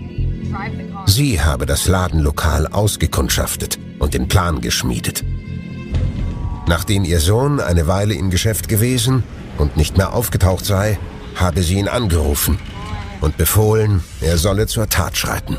Sie 1.11 1.43
habe 1.43 1.67
das 1.67 1.89
Ladenlokal 1.89 2.69
ausgekundschaftet 2.69 3.81
und 3.99 4.15
den 4.15 4.29
Plan 4.29 4.61
geschmiedet. 4.61 5.25
Nachdem 6.69 7.03
ihr 7.03 7.19
Sohn 7.19 7.59
eine 7.59 7.89
Weile 7.89 8.15
im 8.15 8.31
Geschäft 8.31 8.69
gewesen 8.69 9.25
und 9.59 9.77
nicht 9.77 9.97
mehr 9.97 10.13
aufgetaucht 10.13 10.65
sei, 10.65 11.01
habe 11.35 11.65
sie 11.65 11.81
ihn 11.81 11.89
angerufen 11.89 12.61
und 13.21 13.37
befohlen, 13.37 14.05
er 14.21 14.39
solle 14.39 14.69
zur 14.69 14.89
Tat 14.89 15.17
schreiten. 15.17 15.59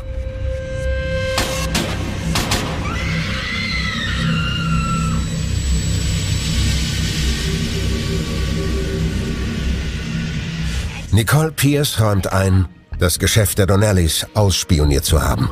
Nicole 11.10 11.52
Pierce 11.52 12.00
räumt 12.00 12.32
ein, 12.32 12.68
das 13.02 13.18
Geschäft 13.18 13.58
der 13.58 13.66
Donnellys 13.66 14.24
ausspioniert 14.34 15.04
zu 15.04 15.20
haben. 15.20 15.50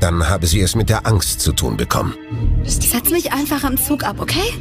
Dann 0.00 0.28
habe 0.28 0.46
sie 0.46 0.60
es 0.60 0.76
mit 0.76 0.88
der 0.88 1.06
Angst 1.06 1.40
zu 1.40 1.52
tun 1.52 1.76
bekommen. 1.76 2.14
Setz 2.62 3.10
mich 3.10 3.32
einfach 3.32 3.64
am 3.64 3.76
Zug 3.76 4.04
ab, 4.04 4.16
okay? 4.20 4.52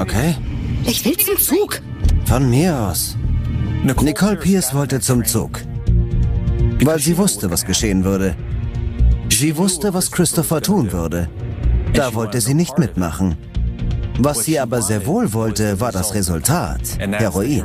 Okay. 0.00 0.36
Ich 0.84 1.04
will 1.04 1.16
zum 1.16 1.36
Zug. 1.36 1.80
Von 2.26 2.48
mir 2.48 2.78
aus. 2.78 3.16
Nicole 3.82 4.36
Pierce 4.36 4.72
wollte 4.72 5.00
zum 5.00 5.24
Zug. 5.24 5.60
Weil 6.84 7.00
sie 7.00 7.18
wusste, 7.18 7.50
was 7.50 7.64
geschehen 7.64 8.04
würde. 8.04 8.36
Sie 9.30 9.56
wusste, 9.56 9.92
was 9.92 10.12
Christopher 10.12 10.60
tun 10.60 10.92
würde. 10.92 11.28
Da 11.92 12.14
wollte 12.14 12.40
sie 12.40 12.54
nicht 12.54 12.78
mitmachen. 12.78 13.36
Was 14.18 14.44
sie 14.44 14.60
aber 14.60 14.80
sehr 14.80 15.06
wohl 15.06 15.32
wollte, 15.32 15.80
war 15.80 15.90
das 15.90 16.14
Resultat. 16.14 16.80
Heroin. 17.00 17.64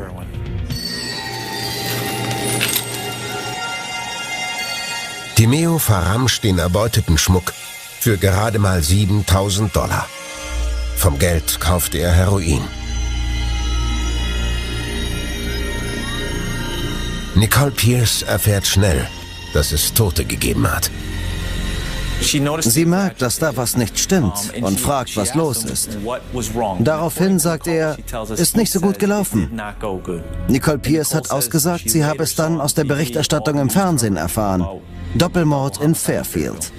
Timeo 5.38 5.78
verramscht 5.78 6.44
den 6.44 6.58
erbeuteten 6.58 7.16
Schmuck 7.16 7.54
für 8.00 8.18
gerade 8.18 8.58
mal 8.58 8.82
7000 8.82 9.76
Dollar. 9.76 10.10
Vom 10.96 11.20
Geld 11.20 11.60
kauft 11.60 11.94
er 11.94 12.12
Heroin. 12.12 12.64
Nicole 17.36 17.70
Pierce 17.70 18.24
erfährt 18.24 18.66
schnell, 18.66 19.08
dass 19.54 19.74
es 19.74 19.94
Tote 19.94 20.26
gegeben 20.26 20.72
hat. 20.72 20.90
Sie 22.22 22.86
merkt, 22.86 23.22
dass 23.22 23.40
da 23.40 23.56
was 23.56 23.78
nicht 23.78 24.00
stimmt 24.00 24.34
und 24.62 24.80
fragt, 24.80 25.16
was 25.16 25.36
los 25.36 25.64
ist. 25.64 25.98
Daraufhin 26.80 27.40
sagt 27.40 27.68
er, 27.68 27.98
ist 28.36 28.58
nicht 28.58 28.72
so 28.72 28.80
gut 28.80 29.00
gelaufen. 29.00 29.60
Nicole 30.48 30.80
Pierce 30.80 31.14
hat 31.14 31.32
ausgesagt, 31.32 31.90
sie 31.90 32.06
habe 32.06 32.24
es 32.24 32.36
dann 32.36 32.60
aus 32.60 32.74
der 32.74 32.84
Berichterstattung 32.84 33.60
im 33.60 33.70
Fernsehen 33.70 34.18
erfahren. 34.18 34.66
Doppelmord 35.16 35.82
in 35.82 35.96
Fairfield. 35.96 36.72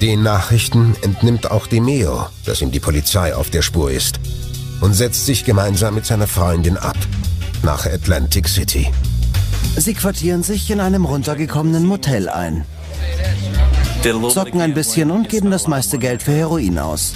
Den 0.00 0.22
Nachrichten 0.22 0.94
entnimmt 1.02 1.50
auch 1.50 1.66
Demeo, 1.66 2.26
dass 2.44 2.60
ihm 2.60 2.70
die 2.70 2.80
Polizei 2.80 3.34
auf 3.34 3.48
der 3.50 3.62
Spur 3.62 3.90
ist 3.90 4.20
und 4.80 4.92
setzt 4.92 5.24
sich 5.24 5.44
gemeinsam 5.44 5.94
mit 5.94 6.04
seiner 6.04 6.26
Freundin 6.26 6.76
ab 6.76 6.96
nach 7.62 7.86
Atlantic 7.86 8.48
City. 8.48 8.88
Sie 9.76 9.94
quartieren 9.94 10.42
sich 10.42 10.70
in 10.70 10.80
einem 10.80 11.04
runtergekommenen 11.04 11.86
Motel 11.86 12.28
ein. 12.28 12.64
Zocken 14.30 14.60
ein 14.60 14.74
bisschen 14.74 15.10
und 15.10 15.28
geben 15.28 15.50
das 15.50 15.66
meiste 15.66 15.98
Geld 15.98 16.22
für 16.22 16.32
Heroin 16.32 16.78
aus. 16.78 17.12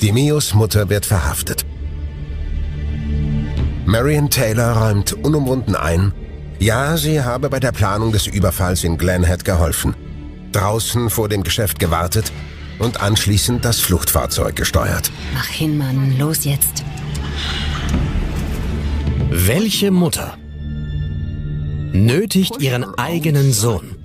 Demeos 0.00 0.54
Mutter 0.54 0.88
wird 0.88 1.06
verhaftet. 1.06 1.64
Marion 3.86 4.30
Taylor 4.30 4.76
räumt 4.76 5.12
unumwunden 5.12 5.76
ein, 5.76 6.12
ja, 6.58 6.96
sie 6.96 7.22
habe 7.22 7.50
bei 7.50 7.60
der 7.60 7.72
Planung 7.72 8.12
des 8.12 8.26
Überfalls 8.26 8.84
in 8.84 8.96
Glenhead 8.96 9.44
geholfen, 9.44 9.94
draußen 10.52 11.10
vor 11.10 11.28
dem 11.28 11.42
Geschäft 11.42 11.78
gewartet 11.78 12.32
und 12.78 13.00
anschließend 13.00 13.64
das 13.64 13.80
Fluchtfahrzeug 13.80 14.56
gesteuert. 14.56 15.10
Mach 15.34 15.46
hin, 15.46 15.76
Mann, 15.76 16.18
los 16.18 16.44
jetzt. 16.44 16.84
Welche 19.36 19.90
Mutter 19.90 20.38
nötigt 21.92 22.62
ihren 22.62 22.84
eigenen 22.96 23.52
Sohn 23.52 23.96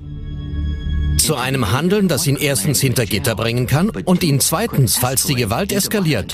zu 1.20 1.36
einem 1.36 1.72
Handeln, 1.72 2.08
das 2.08 2.26
ihn 2.26 2.36
erstens 2.36 2.82
hinter 2.82 3.06
Gitter 3.06 3.36
bringen 3.36 3.68
kann 3.68 3.92
und 3.92 4.24
ihn 4.24 4.39
zweitens, 4.39 4.96
falls 4.96 5.26
die 5.26 5.36
Gewalt 5.36 5.72
eskaliert, 5.72 6.34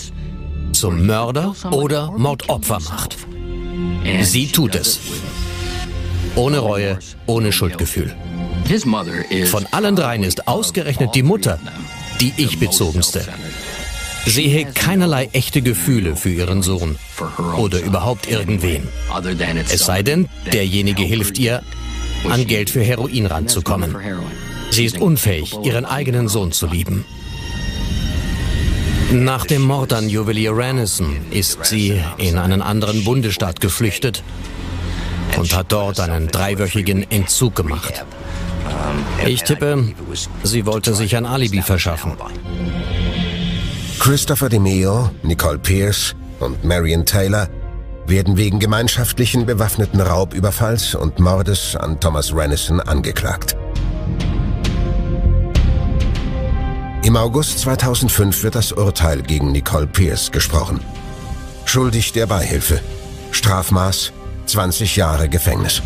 zum 0.72 1.06
Mörder 1.06 1.54
oder 1.72 2.14
Mordopfer 2.18 2.80
macht? 2.80 3.18
Sie 4.22 4.48
tut 4.48 4.76
es. 4.76 5.02
Ohne 6.38 6.60
Reue, 6.60 6.98
ohne 7.26 7.52
Schuldgefühl. 7.52 8.16
Von 9.48 9.66
allen 9.72 9.98
dreien 9.98 10.24
ist 10.24 10.48
ausgerechnet 10.48 11.14
die 11.16 11.24
Mutter 11.24 11.60
die 12.22 12.34
ich-bezogenste. 12.38 13.26
Sie 14.26 14.48
hegt 14.48 14.76
keinerlei 14.76 15.30
echte 15.34 15.62
Gefühle 15.62 16.16
für 16.16 16.30
ihren 16.30 16.64
Sohn 16.64 16.98
oder 17.58 17.80
überhaupt 17.80 18.30
irgendwen. 18.30 18.88
Es 19.70 19.86
sei 19.86 20.02
denn, 20.02 20.28
derjenige 20.52 21.04
hilft 21.04 21.38
ihr, 21.38 21.62
an 22.30 22.48
Geld 22.48 22.70
für 22.70 22.82
Heroin 22.82 23.28
ranzukommen. 23.28 23.96
Sie 24.72 24.86
ist 24.86 25.00
unfähig, 25.00 25.56
ihren 25.64 25.86
eigenen 25.86 26.28
Sohn 26.28 26.52
zu 26.52 26.68
lieben. 26.68 27.06
Nach 29.12 29.46
dem 29.46 29.62
Mord 29.62 29.94
an 29.94 30.10
Juwelier 30.10 30.52
Ranison 30.54 31.16
ist 31.30 31.64
sie 31.66 32.02
in 32.18 32.38
einen 32.40 32.62
anderen 32.64 33.04
Bundesstaat 33.04 33.62
geflüchtet 33.62 34.24
und 35.38 35.56
hat 35.56 35.72
dort 35.72 36.00
einen 36.00 36.28
dreiwöchigen 36.28 37.10
Entzug 37.12 37.56
gemacht. 37.56 38.04
Ich 39.26 39.44
tippe, 39.44 39.94
sie 40.44 40.66
wollte 40.66 40.96
sich 40.96 41.16
ein 41.16 41.26
Alibi 41.26 41.62
verschaffen. 41.62 42.14
Christopher 44.00 44.50
DeMeo, 44.50 45.10
Nicole 45.24 45.58
Pierce 45.58 46.16
und 46.40 46.64
Marion 46.64 47.06
Taylor 47.06 47.50
werden 48.08 48.38
wegen 48.38 48.60
gemeinschaftlichen 48.60 49.46
bewaffneten 49.46 50.00
Raubüberfalls 50.00 50.96
und 50.96 51.20
Mordes 51.20 51.76
an 51.76 52.00
Thomas 52.00 52.34
Rennison 52.34 52.80
angeklagt. 52.80 53.56
Im 57.04 57.18
August 57.18 57.60
2005 57.60 58.44
wird 58.44 58.56
das 58.56 58.72
Urteil 58.72 59.22
gegen 59.22 59.52
Nicole 59.52 59.88
Pierce 59.88 60.32
gesprochen. 60.32 60.80
Schuldig 61.66 62.14
der 62.14 62.28
Beihilfe. 62.28 62.80
Strafmaß 63.32 64.12
20 64.46 64.96
Jahre 64.96 65.30
Gefängnis. 65.30 65.82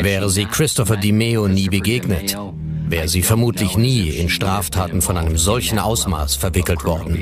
Wäre 0.00 0.30
sie 0.30 0.46
Christopher 0.46 0.96
DiMeo 0.96 1.48
nie 1.48 1.68
begegnet, 1.68 2.36
wäre 2.92 3.08
sie 3.08 3.22
vermutlich 3.22 3.76
nie 3.76 4.10
in 4.10 4.28
Straftaten 4.28 5.00
von 5.00 5.16
einem 5.16 5.38
solchen 5.38 5.78
Ausmaß 5.78 6.36
verwickelt 6.36 6.84
worden. 6.84 7.18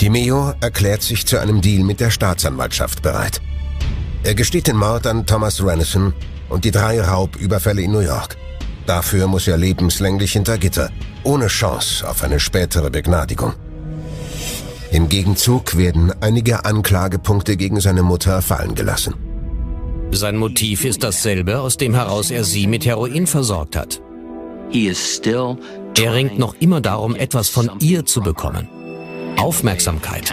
DiMeo 0.00 0.54
erklärt 0.60 1.02
sich 1.02 1.26
zu 1.26 1.38
einem 1.38 1.60
Deal 1.60 1.84
mit 1.84 2.00
der 2.00 2.10
Staatsanwaltschaft 2.10 3.02
bereit. 3.02 3.42
Er 4.24 4.34
gesteht 4.34 4.66
den 4.66 4.76
Mord 4.76 5.06
an 5.06 5.26
Thomas 5.26 5.62
Rennison 5.62 6.14
und 6.48 6.64
die 6.64 6.70
drei 6.70 7.00
Raubüberfälle 7.02 7.82
in 7.82 7.92
New 7.92 8.00
York. 8.00 8.36
Dafür 8.86 9.26
muss 9.26 9.46
er 9.46 9.58
lebenslänglich 9.58 10.32
hinter 10.32 10.56
Gitter, 10.56 10.90
ohne 11.22 11.48
Chance 11.48 12.08
auf 12.08 12.24
eine 12.24 12.40
spätere 12.40 12.90
Begnadigung. 12.90 13.52
Im 14.90 15.10
Gegenzug 15.10 15.76
werden 15.76 16.10
einige 16.22 16.64
Anklagepunkte 16.64 17.58
gegen 17.58 17.80
seine 17.80 18.02
Mutter 18.02 18.40
fallen 18.40 18.74
gelassen. 18.74 19.29
Sein 20.12 20.36
Motiv 20.36 20.84
ist 20.84 21.02
dasselbe, 21.02 21.60
aus 21.60 21.76
dem 21.76 21.94
heraus 21.94 22.30
er 22.30 22.44
sie 22.44 22.66
mit 22.66 22.84
Heroin 22.84 23.26
versorgt 23.26 23.76
hat. 23.76 24.02
Er 24.72 26.14
ringt 26.14 26.38
noch 26.38 26.54
immer 26.60 26.80
darum, 26.80 27.14
etwas 27.14 27.48
von 27.48 27.70
ihr 27.80 28.04
zu 28.04 28.20
bekommen. 28.20 28.68
Aufmerksamkeit. 29.38 30.32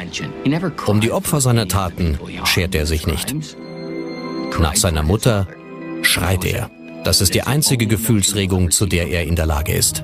Um 0.85 1.01
die 1.01 1.11
Opfer 1.11 1.41
seiner 1.41 1.67
Taten 1.67 2.19
schert 2.43 2.75
er 2.75 2.85
sich 2.85 3.07
nicht. 3.07 3.35
Nach 4.59 4.75
seiner 4.75 5.03
Mutter 5.03 5.47
schreit 6.01 6.43
er. 6.45 6.69
Das 7.03 7.21
ist 7.21 7.33
die 7.33 7.43
einzige 7.43 7.87
Gefühlsregung, 7.87 8.71
zu 8.71 8.85
der 8.85 9.07
er 9.07 9.23
in 9.23 9.35
der 9.35 9.45
Lage 9.45 9.73
ist. 9.73 10.03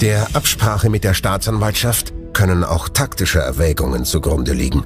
Der 0.00 0.28
Absprache 0.34 0.90
mit 0.90 1.02
der 1.02 1.14
Staatsanwaltschaft 1.14 2.12
können 2.32 2.64
auch 2.64 2.88
taktische 2.88 3.38
Erwägungen 3.38 4.04
zugrunde 4.04 4.52
liegen. 4.52 4.84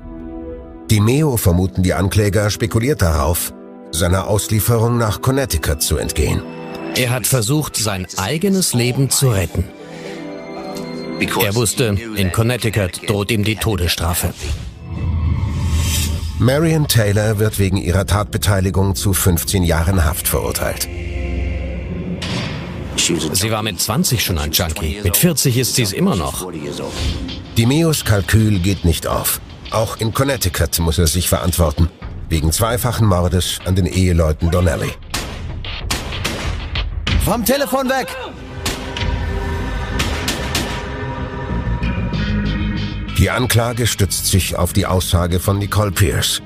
Die 0.91 1.01
Meo 1.01 1.37
vermuten 1.37 1.83
die 1.83 1.95
Ankläger 1.95 2.51
spekuliert 2.51 3.03
darauf, 3.03 3.53
seiner 3.91 4.27
Auslieferung 4.27 4.99
nach 4.99 5.23
Connecticut 5.23 5.83
zu 5.83 5.97
entgehen. 5.97 6.43
Er 6.97 7.11
hat 7.11 7.27
versucht, 7.27 7.77
sein 7.77 8.07
eigenes 8.17 8.75
Leben 8.75 9.11
zu 9.11 9.31
retten. 9.31 9.65
Er 11.21 11.55
wusste, 11.55 11.97
in 12.17 12.33
Connecticut 12.33 13.09
droht 13.09 13.31
ihm 13.31 13.45
die 13.45 13.57
Todesstrafe. 13.57 14.33
Marion 16.39 16.87
Taylor 16.87 17.41
wird 17.41 17.59
wegen 17.59 17.77
ihrer 17.77 18.07
Tatbeteiligung 18.07 18.95
zu 18.95 19.13
15 19.13 19.65
Jahren 19.65 20.05
Haft 20.05 20.29
verurteilt. 20.29 20.89
Sie 22.97 23.51
war 23.51 23.63
mit 23.63 23.81
20 23.81 24.23
schon 24.25 24.39
ein 24.39 24.53
Junkie. 24.53 25.01
Mit 25.03 25.17
40 25.17 25.57
ist 25.57 25.75
sie 25.75 25.83
es 25.83 25.93
immer 25.93 26.15
noch. 26.15 26.47
Dimeos 27.57 28.05
Kalkül 28.05 28.61
geht 28.61 28.85
nicht 28.85 29.07
auf. 29.07 29.41
Auch 29.71 29.97
in 29.99 30.15
Connecticut 30.15 30.79
muss 30.79 30.99
er 30.99 31.07
sich 31.07 31.29
verantworten. 31.29 31.89
Wegen 32.29 32.53
zweifachen 32.53 33.07
Mordes 33.07 33.59
an 33.65 33.75
den 33.75 33.87
Eheleuten 33.87 34.51
Donnelly. 34.51 34.93
Vom 37.25 37.45
Telefon 37.45 37.89
weg! 37.89 38.09
Die 43.19 43.31
Anklage 43.31 43.87
stützt 43.87 44.27
sich 44.27 44.57
auf 44.57 44.73
die 44.73 44.87
Aussage 44.87 45.41
von 45.41 45.59
Nicole 45.59 45.91
Pierce. 45.91 46.41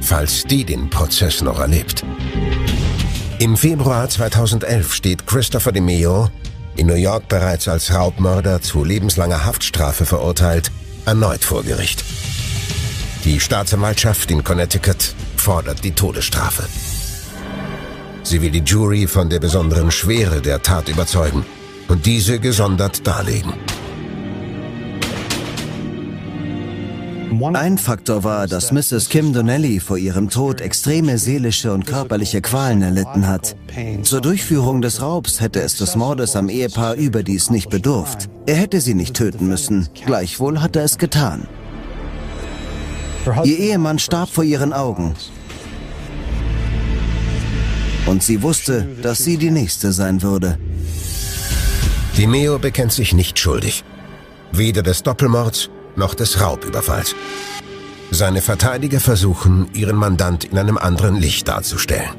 Falls 0.00 0.44
die 0.44 0.64
den 0.64 0.88
Prozess 0.90 1.42
noch 1.42 1.58
erlebt. 1.58 2.04
Im 3.38 3.56
Februar 3.56 4.08
2011 4.08 4.94
steht 4.94 5.26
Christopher 5.26 5.72
DeMeo, 5.72 6.28
in 6.76 6.86
New 6.86 6.94
York 6.94 7.28
bereits 7.28 7.66
als 7.66 7.92
Raubmörder 7.92 8.62
zu 8.62 8.84
lebenslanger 8.84 9.44
Haftstrafe 9.44 10.06
verurteilt, 10.06 10.70
erneut 11.04 11.42
vor 11.42 11.62
Gericht. 11.64 12.04
Die 13.24 13.38
Staatsanwaltschaft 13.38 14.30
in 14.30 14.42
Connecticut 14.42 15.14
fordert 15.36 15.84
die 15.84 15.92
Todesstrafe. 15.92 16.64
Sie 18.22 18.40
will 18.40 18.50
die 18.50 18.62
Jury 18.64 19.06
von 19.06 19.28
der 19.28 19.40
besonderen 19.40 19.90
Schwere 19.90 20.40
der 20.40 20.62
Tat 20.62 20.88
überzeugen 20.88 21.44
und 21.88 22.06
diese 22.06 22.38
gesondert 22.38 23.06
darlegen. 23.06 23.52
Ein 27.54 27.78
Faktor 27.78 28.24
war, 28.24 28.46
dass 28.46 28.72
Mrs. 28.72 29.08
Kim 29.08 29.32
Donnelly 29.32 29.80
vor 29.80 29.98
ihrem 29.98 30.30
Tod 30.30 30.60
extreme 30.60 31.18
seelische 31.18 31.72
und 31.72 31.86
körperliche 31.86 32.40
Qualen 32.40 32.82
erlitten 32.82 33.26
hat. 33.26 33.54
Zur 34.02 34.20
Durchführung 34.20 34.80
des 34.80 35.02
Raubs 35.02 35.40
hätte 35.40 35.60
es 35.60 35.76
des 35.76 35.94
Mordes 35.94 36.36
am 36.36 36.48
Ehepaar 36.48 36.94
überdies 36.94 37.50
nicht 37.50 37.68
bedurft. 37.68 38.30
Er 38.46 38.56
hätte 38.56 38.80
sie 38.80 38.94
nicht 38.94 39.14
töten 39.14 39.46
müssen. 39.46 39.88
Gleichwohl 40.06 40.60
hat 40.60 40.76
er 40.76 40.84
es 40.84 40.98
getan. 40.98 41.46
Ihr 43.44 43.58
Ehemann 43.58 43.98
starb 43.98 44.30
vor 44.30 44.44
ihren 44.44 44.72
Augen. 44.72 45.14
Und 48.06 48.22
sie 48.22 48.42
wusste, 48.42 48.88
dass 49.02 49.18
sie 49.18 49.36
die 49.36 49.50
Nächste 49.50 49.92
sein 49.92 50.22
würde. 50.22 50.58
Dimeo 52.16 52.58
bekennt 52.58 52.92
sich 52.92 53.12
nicht 53.12 53.38
schuldig. 53.38 53.84
Weder 54.52 54.82
des 54.82 55.02
Doppelmords 55.02 55.70
noch 55.96 56.14
des 56.14 56.40
Raubüberfalls. 56.40 57.14
Seine 58.10 58.42
Verteidiger 58.42 59.00
versuchen, 59.00 59.68
ihren 59.72 59.96
Mandant 59.96 60.44
in 60.44 60.58
einem 60.58 60.78
anderen 60.78 61.16
Licht 61.16 61.46
darzustellen. 61.46 62.10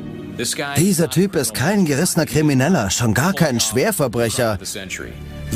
Dieser 0.77 1.09
Typ 1.09 1.35
ist 1.35 1.53
kein 1.53 1.85
gerissener 1.85 2.25
Krimineller, 2.25 2.89
schon 2.89 3.13
gar 3.13 3.33
kein 3.33 3.59
Schwerverbrecher. 3.59 4.57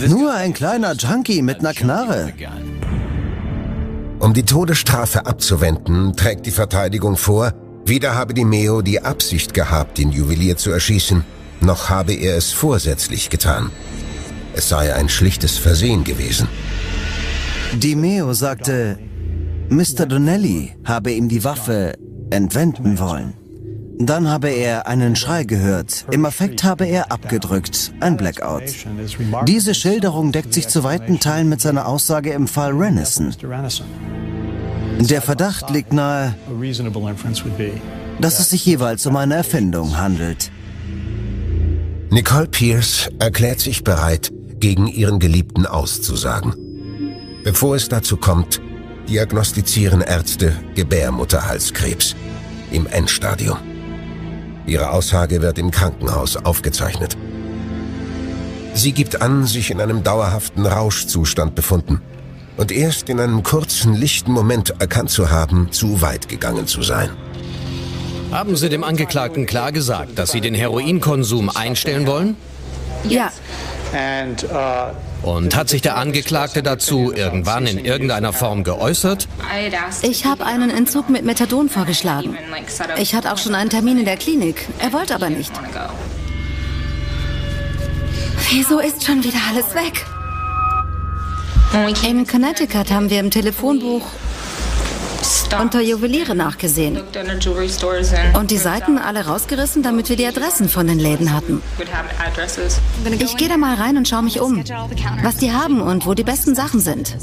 Nur 0.07 0.33
ein 0.33 0.53
kleiner 0.53 0.93
Junkie 0.93 1.41
mit 1.41 1.59
einer 1.59 1.73
Knarre. 1.73 2.33
Um 4.25 4.33
die 4.33 4.41
Todesstrafe 4.41 5.27
abzuwenden, 5.27 6.15
trägt 6.15 6.47
die 6.47 6.51
Verteidigung 6.51 7.15
vor, 7.15 7.53
weder 7.85 8.15
habe 8.15 8.33
die 8.33 8.43
Meo 8.43 8.81
die 8.81 8.99
Absicht 8.99 9.53
gehabt, 9.53 9.99
den 9.99 10.11
Juwelier 10.11 10.57
zu 10.57 10.71
erschießen, 10.71 11.23
noch 11.61 11.91
habe 11.91 12.13
er 12.13 12.35
es 12.35 12.51
vorsätzlich 12.51 13.29
getan. 13.29 13.69
Es 14.55 14.67
sei 14.67 14.95
ein 14.95 15.09
schlichtes 15.09 15.59
Versehen 15.59 16.03
gewesen. 16.03 16.47
Di 17.73 17.93
Meo 17.93 18.33
sagte, 18.33 18.97
Mr. 19.69 20.07
Donnelly 20.07 20.75
habe 20.83 21.11
ihm 21.11 21.29
die 21.29 21.43
Waffe 21.43 21.93
entwenden 22.31 22.97
wollen. 22.97 23.35
Dann 23.97 24.29
habe 24.29 24.49
er 24.49 24.87
einen 24.87 25.15
Schrei 25.15 25.43
gehört. 25.43 26.05
Im 26.11 26.25
Effekt 26.25 26.63
habe 26.63 26.85
er 26.85 27.11
abgedrückt. 27.11 27.93
Ein 27.99 28.17
Blackout. 28.17 28.63
Diese 29.47 29.73
Schilderung 29.73 30.31
deckt 30.31 30.53
sich 30.53 30.67
zu 30.67 30.83
weiten 30.83 31.19
Teilen 31.19 31.49
mit 31.49 31.61
seiner 31.61 31.87
Aussage 31.87 32.31
im 32.31 32.47
Fall 32.47 32.71
Renison. 32.73 33.33
Der 34.99 35.21
Verdacht 35.21 35.69
liegt 35.69 35.93
nahe, 35.93 36.35
dass 38.19 38.39
es 38.39 38.49
sich 38.49 38.65
jeweils 38.65 39.05
um 39.05 39.15
eine 39.15 39.35
Erfindung 39.35 39.97
handelt. 39.97 40.51
Nicole 42.09 42.47
Pierce 42.47 43.09
erklärt 43.19 43.59
sich 43.59 43.83
bereit, 43.83 44.31
gegen 44.59 44.87
ihren 44.87 45.19
Geliebten 45.19 45.65
auszusagen. 45.65 46.53
Bevor 47.43 47.75
es 47.75 47.89
dazu 47.89 48.17
kommt, 48.17 48.61
diagnostizieren 49.09 50.01
Ärzte 50.01 50.53
Gebärmutterhalskrebs 50.75 52.15
im 52.71 52.87
Endstadium. 52.87 53.74
Ihre 54.67 54.91
Aussage 54.91 55.41
wird 55.41 55.57
im 55.59 55.71
Krankenhaus 55.71 56.37
aufgezeichnet. 56.37 57.17
Sie 58.73 58.91
gibt 58.91 59.21
an, 59.21 59.45
sich 59.45 59.71
in 59.71 59.79
einem 59.79 60.03
dauerhaften 60.03 60.65
Rauschzustand 60.65 61.55
befunden 61.55 62.01
und 62.57 62.71
erst 62.71 63.09
in 63.09 63.19
einem 63.19 63.43
kurzen, 63.43 63.93
lichten 63.93 64.31
Moment 64.31 64.73
erkannt 64.79 65.09
zu 65.09 65.29
haben, 65.29 65.71
zu 65.71 66.01
weit 66.01 66.27
gegangen 66.27 66.67
zu 66.67 66.81
sein. 66.81 67.09
Haben 68.31 68.55
Sie 68.57 68.69
dem 68.69 68.83
Angeklagten 68.83 69.45
klar 69.45 69.71
gesagt, 69.71 70.17
dass 70.17 70.31
Sie 70.31 70.41
den 70.41 70.55
Heroinkonsum 70.55 71.49
einstellen 71.49 72.07
wollen? 72.07 72.35
Ja. 73.07 73.31
Und 75.25 75.55
hat 75.55 75.69
sich 75.69 75.81
der 75.81 75.97
Angeklagte 75.97 76.61
dazu 76.61 77.11
irgendwann 77.11 77.65
in 77.65 77.83
irgendeiner 77.83 78.31
Form 78.31 78.63
geäußert? 78.63 79.27
Ich 80.03 80.23
habe 80.25 80.45
einen 80.45 80.69
Entzug 80.69 81.09
mit 81.09 81.25
Methadon 81.25 81.67
vorgeschlagen. 81.67 82.37
Ich 82.97 83.15
hatte 83.15 83.33
auch 83.33 83.39
schon 83.39 83.55
einen 83.55 83.71
Termin 83.71 83.97
in 83.97 84.05
der 84.05 84.17
Klinik. 84.17 84.67
Er 84.77 84.93
wollte 84.93 85.15
aber 85.15 85.31
nicht. 85.31 85.51
Wieso 88.51 88.79
ist 88.79 89.03
schon 89.03 89.23
wieder 89.23 89.39
alles 89.49 89.73
weg? 89.73 90.05
In 92.07 92.27
Connecticut 92.27 92.91
haben 92.91 93.09
wir 93.09 93.19
im 93.19 93.31
Telefonbuch 93.31 94.05
unter 95.61 95.81
Juweliere 95.81 96.35
nachgesehen. 96.35 97.01
Und 98.33 98.51
die 98.51 98.57
Seiten 98.57 98.97
alle 98.97 99.25
rausgerissen, 99.25 99.83
damit 99.83 100.09
wir 100.09 100.15
die 100.15 100.25
Adressen 100.25 100.69
von 100.69 100.87
den 100.87 100.99
Läden 100.99 101.33
hatten. 101.33 101.61
Ich 103.19 103.37
gehe 103.37 103.49
da 103.49 103.57
mal 103.57 103.75
rein 103.75 103.97
und 103.97 104.07
schaue 104.07 104.23
mich 104.23 104.39
um, 104.39 104.63
was 105.23 105.37
die 105.37 105.51
haben 105.51 105.81
und 105.81 106.05
wo 106.05 106.13
die 106.13 106.23
besten 106.23 106.55
Sachen 106.55 106.79
sind. 106.79 107.15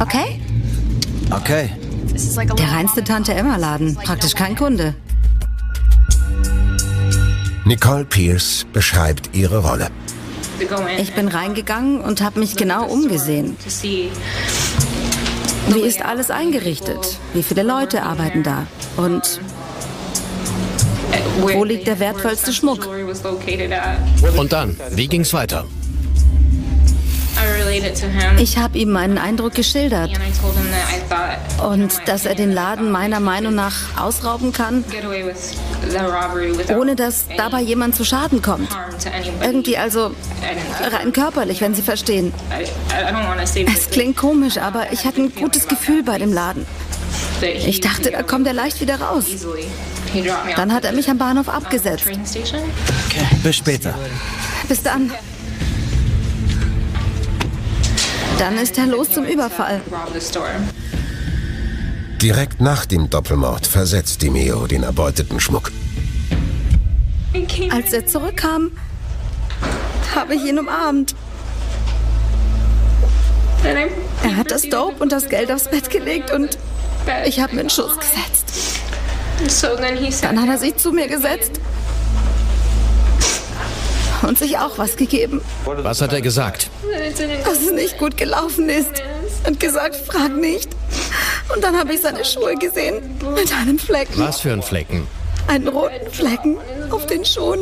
Okay? 0.00 0.40
Okay. 1.30 1.70
Der 2.58 2.72
reinste 2.72 3.04
Tante 3.04 3.32
Emma 3.34 3.56
Laden, 3.56 3.96
praktisch 3.96 4.34
kein 4.34 4.54
Kunde. 4.54 4.94
Nicole 7.64 8.04
Pierce 8.04 8.66
beschreibt 8.72 9.30
ihre 9.32 9.58
Rolle. 9.58 9.88
Ich 10.98 11.14
bin 11.14 11.28
reingegangen 11.28 12.00
und 12.00 12.20
habe 12.20 12.40
mich 12.40 12.56
genau 12.56 12.86
umgesehen. 12.86 13.56
Wie 15.68 15.80
ist 15.80 16.02
alles 16.04 16.30
eingerichtet? 16.30 17.18
Wie 17.34 17.42
viele 17.42 17.62
Leute 17.62 18.02
arbeiten 18.02 18.42
da? 18.42 18.66
Und 18.96 19.40
wo 21.40 21.64
liegt 21.64 21.86
der 21.86 21.98
wertvollste 21.98 22.52
Schmuck? 22.52 22.88
Und 24.36 24.52
dann, 24.52 24.76
wie 24.90 25.08
ging's 25.08 25.32
weiter? 25.32 25.66
Ich 28.38 28.58
habe 28.58 28.78
ihm 28.78 28.90
meinen 28.90 29.18
Eindruck 29.18 29.54
geschildert. 29.54 30.10
Und 31.66 31.92
dass 32.06 32.26
er 32.26 32.34
den 32.34 32.52
Laden 32.52 32.90
meiner 32.90 33.20
Meinung 33.20 33.54
nach 33.54 33.98
ausrauben 33.98 34.52
kann, 34.52 34.84
ohne 36.76 36.96
dass 36.96 37.24
dabei 37.36 37.60
jemand 37.60 37.96
zu 37.96 38.04
Schaden 38.04 38.42
kommt. 38.42 38.68
Irgendwie 39.40 39.76
also 39.78 40.14
rein 40.92 41.12
körperlich, 41.12 41.60
wenn 41.60 41.74
Sie 41.74 41.82
verstehen. 41.82 42.32
Es 43.74 43.90
klingt 43.90 44.16
komisch, 44.16 44.58
aber 44.58 44.92
ich 44.92 45.04
hatte 45.04 45.22
ein 45.22 45.34
gutes 45.34 45.68
Gefühl 45.68 46.02
bei 46.02 46.18
dem 46.18 46.32
Laden. 46.32 46.66
Ich 47.42 47.80
dachte, 47.80 48.10
da 48.10 48.22
kommt 48.22 48.46
er 48.46 48.52
leicht 48.52 48.80
wieder 48.80 49.00
raus. 49.00 49.24
Dann 50.56 50.72
hat 50.72 50.84
er 50.84 50.92
mich 50.92 51.08
am 51.08 51.18
Bahnhof 51.18 51.48
abgesetzt. 51.48 52.04
Okay, 52.06 53.26
bis 53.42 53.56
später. 53.56 53.94
Bis 54.68 54.82
dann. 54.82 55.10
Dann 58.42 58.58
ist 58.58 58.76
er 58.76 58.86
los 58.86 59.08
zum 59.08 59.24
Überfall. 59.24 59.80
Direkt 62.20 62.60
nach 62.60 62.86
dem 62.86 63.08
Doppelmord 63.08 63.68
versetzt 63.68 64.20
Dimeo 64.20 64.66
den 64.66 64.82
erbeuteten 64.82 65.38
Schmuck. 65.38 65.70
Als 67.70 67.92
er 67.92 68.04
zurückkam, 68.04 68.72
habe 70.16 70.34
ich 70.34 70.44
ihn 70.44 70.58
umarmt. 70.58 71.14
Er 74.24 74.36
hat 74.36 74.50
das 74.50 74.62
Dope 74.62 75.00
und 75.00 75.12
das 75.12 75.28
Geld 75.28 75.52
aufs 75.52 75.70
Bett 75.70 75.88
gelegt 75.88 76.32
und 76.32 76.58
ich 77.24 77.38
habe 77.38 77.54
mir 77.54 77.60
einen 77.60 77.70
Schuss 77.70 77.92
gesetzt. 77.96 78.80
Dann 80.20 80.42
hat 80.42 80.48
er 80.48 80.58
sich 80.58 80.74
zu 80.78 80.90
mir 80.90 81.06
gesetzt 81.06 81.60
und 84.22 84.38
sich 84.38 84.58
auch 84.58 84.78
was 84.78 84.96
gegeben. 84.96 85.40
Was 85.64 86.00
hat 86.00 86.12
er 86.12 86.20
gesagt? 86.20 86.70
Dass 87.44 87.60
es 87.60 87.72
nicht 87.72 87.98
gut 87.98 88.16
gelaufen 88.16 88.68
ist. 88.68 89.02
Und 89.46 89.58
gesagt, 89.58 89.96
frag 89.96 90.36
nicht. 90.36 90.68
Und 91.54 91.64
dann 91.64 91.76
habe 91.76 91.94
ich 91.94 92.00
seine 92.00 92.24
Schuhe 92.24 92.54
gesehen 92.54 93.18
mit 93.34 93.52
einem 93.52 93.78
Flecken. 93.78 94.18
Was 94.20 94.40
für 94.40 94.52
ein 94.52 94.62
Flecken? 94.62 95.06
Einen 95.48 95.68
roten 95.68 96.10
Flecken 96.10 96.56
auf 96.90 97.06
den 97.06 97.24
Schuhen. 97.24 97.60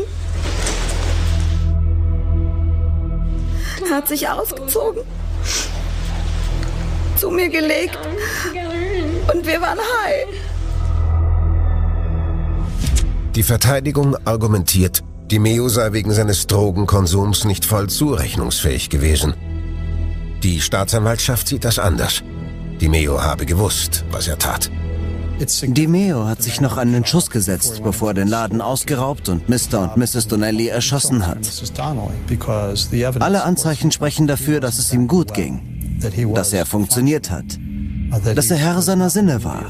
Er 3.88 3.96
hat 3.96 4.08
sich 4.08 4.28
ausgezogen, 4.28 5.02
zu 7.16 7.30
mir 7.30 7.48
gelegt 7.48 7.98
und 9.32 9.46
wir 9.46 9.60
waren 9.60 9.78
high. 9.78 10.26
Die 13.34 13.42
Verteidigung 13.42 14.16
argumentiert, 14.26 15.02
Di 15.30 15.38
Meo 15.38 15.68
sei 15.68 15.92
wegen 15.92 16.12
seines 16.12 16.48
Drogenkonsums 16.48 17.44
nicht 17.44 17.64
voll 17.64 17.88
zurechnungsfähig 17.88 18.90
gewesen. 18.90 19.34
Die 20.42 20.60
Staatsanwaltschaft 20.60 21.46
sieht 21.46 21.64
das 21.64 21.78
anders. 21.78 22.24
Di 22.80 22.88
Meo 22.88 23.22
habe 23.22 23.46
gewusst, 23.46 24.04
was 24.10 24.26
er 24.26 24.38
tat. 24.38 24.72
Di 25.62 25.86
Meo 25.86 26.26
hat 26.26 26.42
sich 26.42 26.60
noch 26.60 26.78
einen 26.78 27.06
Schuss 27.06 27.30
gesetzt, 27.30 27.80
bevor 27.84 28.08
er 28.08 28.14
den 28.14 28.26
Laden 28.26 28.60
ausgeraubt 28.60 29.28
und 29.28 29.48
Mr. 29.48 29.82
und 29.82 29.96
Mrs. 29.96 30.26
Donnelly 30.26 30.66
erschossen 30.66 31.24
hat. 31.24 31.38
Alle 33.20 33.44
Anzeichen 33.44 33.92
sprechen 33.92 34.26
dafür, 34.26 34.58
dass 34.58 34.80
es 34.80 34.92
ihm 34.92 35.06
gut 35.06 35.32
ging, 35.32 35.60
dass 36.34 36.52
er 36.52 36.66
funktioniert 36.66 37.30
hat, 37.30 37.44
dass 38.34 38.50
er 38.50 38.56
Herr 38.56 38.82
seiner 38.82 39.10
Sinne 39.10 39.44
war 39.44 39.64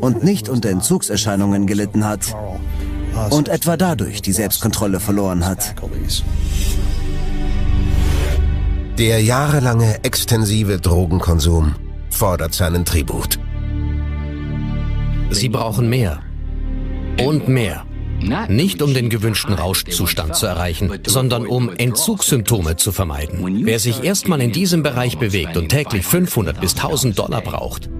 und 0.00 0.24
nicht 0.24 0.48
unter 0.48 0.70
Entzugserscheinungen 0.70 1.68
gelitten 1.68 2.04
hat 2.04 2.34
und 3.30 3.48
etwa 3.48 3.76
dadurch 3.76 4.22
die 4.22 4.32
Selbstkontrolle 4.32 5.00
verloren 5.00 5.46
hat. 5.46 5.74
Der 8.98 9.22
jahrelange 9.22 10.04
extensive 10.04 10.78
Drogenkonsum 10.78 11.74
fordert 12.10 12.54
seinen 12.54 12.84
Tribut. 12.84 13.38
Sie 15.30 15.48
brauchen 15.48 15.88
mehr. 15.88 16.20
Und 17.18 17.48
mehr. 17.48 17.84
Nicht 18.48 18.82
um 18.82 18.94
den 18.94 19.08
gewünschten 19.10 19.54
Rauschzustand 19.54 20.36
zu 20.36 20.46
erreichen, 20.46 20.92
sondern 21.06 21.46
um 21.46 21.70
Entzugssymptome 21.74 22.76
zu 22.76 22.92
vermeiden. 22.92 23.64
Wer 23.64 23.78
sich 23.78 24.04
erstmal 24.04 24.40
in 24.40 24.52
diesem 24.52 24.82
Bereich 24.82 25.18
bewegt 25.18 25.56
und 25.56 25.68
täglich 25.68 26.06
500 26.06 26.60
bis 26.60 26.74
1000 26.76 27.18
Dollar 27.18 27.40
braucht, 27.40 27.90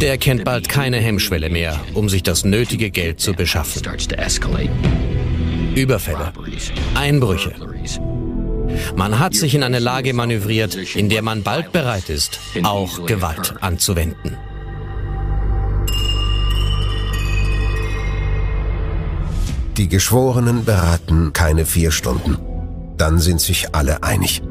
der 0.00 0.16
kennt 0.18 0.44
bald 0.44 0.68
keine 0.68 0.98
Hemmschwelle 0.98 1.50
mehr, 1.50 1.80
um 1.94 2.08
sich 2.08 2.22
das 2.22 2.44
nötige 2.44 2.90
Geld 2.90 3.20
zu 3.20 3.32
beschaffen. 3.34 3.82
Überfälle, 5.74 6.32
Einbrüche. 6.94 7.52
Man 8.96 9.18
hat 9.18 9.34
sich 9.34 9.54
in 9.54 9.62
eine 9.62 9.78
Lage 9.78 10.12
manövriert, 10.12 10.74
in 10.94 11.08
der 11.08 11.22
man 11.22 11.42
bald 11.42 11.72
bereit 11.72 12.08
ist, 12.10 12.38
auch 12.62 13.06
Gewalt 13.06 13.54
anzuwenden. 13.60 14.36
Die 19.76 19.88
Geschworenen 19.88 20.64
beraten 20.64 21.32
keine 21.32 21.64
vier 21.64 21.92
Stunden. 21.92 22.36
Dann 22.96 23.20
sind 23.20 23.40
sich 23.40 23.74
alle 23.74 24.02
einig. 24.02 24.42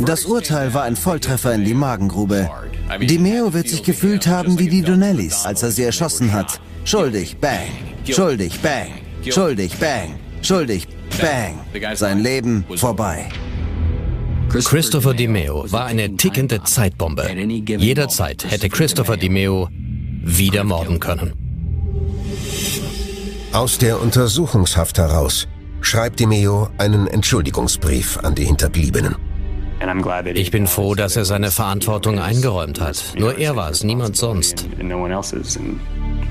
Das 0.00 0.24
Urteil 0.24 0.72
war 0.72 0.84
ein 0.84 0.96
Volltreffer 0.96 1.54
in 1.54 1.64
die 1.64 1.74
Magengrube. 1.74 2.50
Di 3.00 3.18
Meo 3.18 3.52
wird 3.52 3.68
sich 3.68 3.82
gefühlt 3.82 4.26
haben 4.26 4.58
wie 4.58 4.68
die 4.68 4.82
Donnellys, 4.82 5.44
als 5.44 5.62
er 5.62 5.70
sie 5.70 5.82
erschossen 5.82 6.32
hat. 6.32 6.60
Schuldig, 6.84 7.36
bang. 7.38 7.70
Schuldig, 8.08 8.60
bang. 8.60 8.88
Schuldig, 9.28 9.72
bang. 9.78 10.14
Schuldig, 10.42 10.86
bang. 11.20 11.96
Sein 11.96 12.20
Leben 12.20 12.64
vorbei. 12.76 13.28
Christopher 14.50 15.14
DiMeo 15.14 15.64
war 15.72 15.86
eine 15.86 16.16
tickende 16.16 16.62
Zeitbombe. 16.62 17.28
Jederzeit 17.78 18.44
hätte 18.48 18.68
Christopher 18.68 19.16
DiMeo 19.16 19.68
wieder 20.22 20.62
morden 20.62 21.00
können. 21.00 21.32
Aus 23.52 23.78
der 23.78 24.00
Untersuchungshaft 24.00 24.98
heraus 24.98 25.48
schreibt 25.80 26.20
DiMeo 26.20 26.68
einen 26.78 27.06
Entschuldigungsbrief 27.06 28.18
an 28.18 28.34
die 28.34 28.44
Hinterbliebenen. 28.44 29.16
Ich 30.34 30.50
bin 30.50 30.66
froh, 30.66 30.94
dass 30.94 31.16
er 31.16 31.24
seine 31.24 31.50
Verantwortung 31.50 32.18
eingeräumt 32.18 32.80
hat. 32.80 33.14
Nur 33.18 33.38
er 33.38 33.56
war 33.56 33.70
es, 33.70 33.84
niemand 33.84 34.16
sonst. 34.16 34.66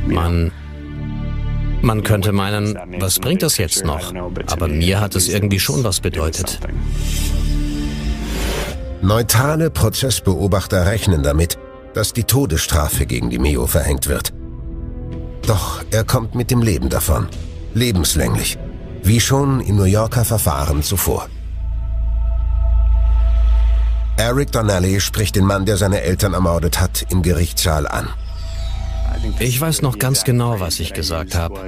Man, 0.07 0.51
man 1.81 2.03
könnte 2.03 2.31
meinen, 2.31 2.77
was 2.99 3.19
bringt 3.19 3.43
das 3.43 3.57
jetzt 3.57 3.85
noch? 3.85 4.13
Aber 4.47 4.67
mir 4.67 5.01
hat 5.01 5.15
es 5.15 5.29
irgendwie 5.29 5.59
schon 5.59 5.83
was 5.83 5.99
bedeutet. 5.99 6.59
Neutrale 9.01 9.69
Prozessbeobachter 9.69 10.85
rechnen 10.85 11.23
damit, 11.23 11.57
dass 11.93 12.13
die 12.13 12.23
Todesstrafe 12.23 13.05
gegen 13.05 13.29
DiMeo 13.29 13.67
verhängt 13.67 14.07
wird. 14.07 14.33
Doch 15.45 15.83
er 15.91 16.05
kommt 16.05 16.35
mit 16.35 16.51
dem 16.51 16.61
Leben 16.61 16.89
davon. 16.89 17.27
Lebenslänglich. 17.73 18.57
Wie 19.03 19.19
schon 19.19 19.59
im 19.59 19.75
New 19.75 19.83
Yorker 19.83 20.23
Verfahren 20.23 20.83
zuvor. 20.83 21.27
Eric 24.17 24.51
Donnelly 24.51 24.99
spricht 24.99 25.35
den 25.35 25.45
Mann, 25.45 25.65
der 25.65 25.77
seine 25.77 26.01
Eltern 26.01 26.33
ermordet 26.33 26.79
hat, 26.79 27.05
im 27.09 27.21
Gerichtssaal 27.21 27.87
an. 27.87 28.07
Ich 29.39 29.59
weiß 29.59 29.81
noch 29.81 29.99
ganz 29.99 30.23
genau, 30.23 30.59
was 30.59 30.79
ich 30.79 30.93
gesagt 30.93 31.35
habe. 31.35 31.59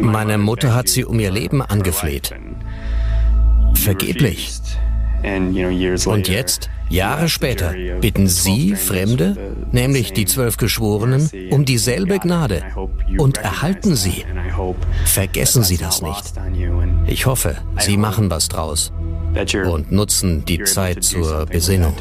Meine 0.00 0.38
Mutter 0.38 0.74
hat 0.74 0.88
sie 0.88 1.04
um 1.04 1.18
ihr 1.18 1.30
Leben 1.30 1.62
angefleht. 1.62 2.34
Vergeblich. 3.74 4.60
Und 6.04 6.28
jetzt, 6.28 6.68
Jahre 6.90 7.30
später, 7.30 7.72
bitten 8.00 8.28
Sie 8.28 8.76
Fremde, 8.76 9.54
nämlich 9.72 10.12
die 10.12 10.26
zwölf 10.26 10.58
Geschworenen, 10.58 11.30
um 11.50 11.64
dieselbe 11.64 12.18
Gnade 12.18 12.62
und 13.16 13.38
erhalten 13.38 13.96
sie. 13.96 14.26
Vergessen 15.06 15.62
Sie 15.62 15.78
das 15.78 16.02
nicht. 16.02 16.34
Ich 17.06 17.24
hoffe, 17.24 17.56
Sie 17.78 17.96
machen 17.96 18.28
was 18.28 18.48
draus 18.48 18.92
und 19.66 19.92
nutzen 19.92 20.44
die 20.44 20.62
Zeit 20.64 21.04
zur 21.04 21.46
Besinnung. 21.46 21.94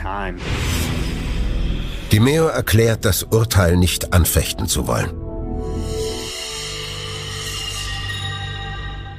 DiMeo 2.11 2.47
erklärt, 2.47 3.05
das 3.05 3.23
Urteil 3.23 3.75
nicht 3.75 4.13
anfechten 4.13 4.67
zu 4.67 4.87
wollen. 4.87 5.11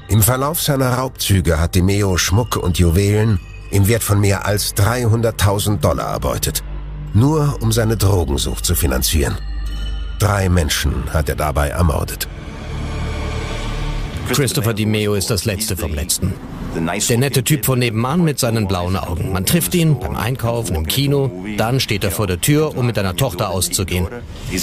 Im 0.09 0.23
Verlauf 0.23 0.61
seiner 0.63 0.91
Raubzüge 0.91 1.59
hat 1.59 1.75
DiMeo 1.75 2.17
Schmuck 2.19 2.57
und 2.57 2.79
Juwelen 2.79 3.41
im 3.71 3.89
Wert 3.89 4.05
von 4.05 4.21
mehr 4.21 4.47
als 4.47 4.77
300.000 4.77 5.81
Dollar 5.81 6.13
erbeutet, 6.13 6.63
nur 7.15 7.59
um 7.61 7.73
seine 7.73 7.97
Drogensucht 7.97 8.65
zu 8.65 8.77
finanzieren. 8.77 9.37
Drei 10.21 10.49
Menschen 10.49 11.13
hat 11.13 11.29
er 11.29 11.35
dabei 11.35 11.71
ermordet. 11.71 12.29
Christopher 14.29 14.73
DiMeo 14.73 15.15
ist 15.15 15.31
das 15.31 15.45
Letzte 15.45 15.77
vom 15.77 15.93
Letzten. 15.93 16.33
Der 17.09 17.19
nette 17.19 17.45
Typ 17.45 17.65
von 17.65 17.79
nebenan 17.79 18.25
mit 18.25 18.39
seinen 18.39 18.67
blauen 18.67 18.97
Augen. 18.97 19.33
Man 19.33 19.47
trifft 19.47 19.75
ihn 19.75 19.99
beim 19.99 20.17
Einkaufen, 20.17 20.75
im 20.75 20.87
Kino, 20.87 21.31
dann 21.57 21.81
steht 21.81 22.05
er 22.05 22.11
vor 22.11 22.27
der 22.27 22.41
Tür, 22.41 22.77
um 22.77 22.87
mit 22.87 22.99
einer 22.99 23.17
Tochter 23.17 23.51
auszugehen. 23.51 24.07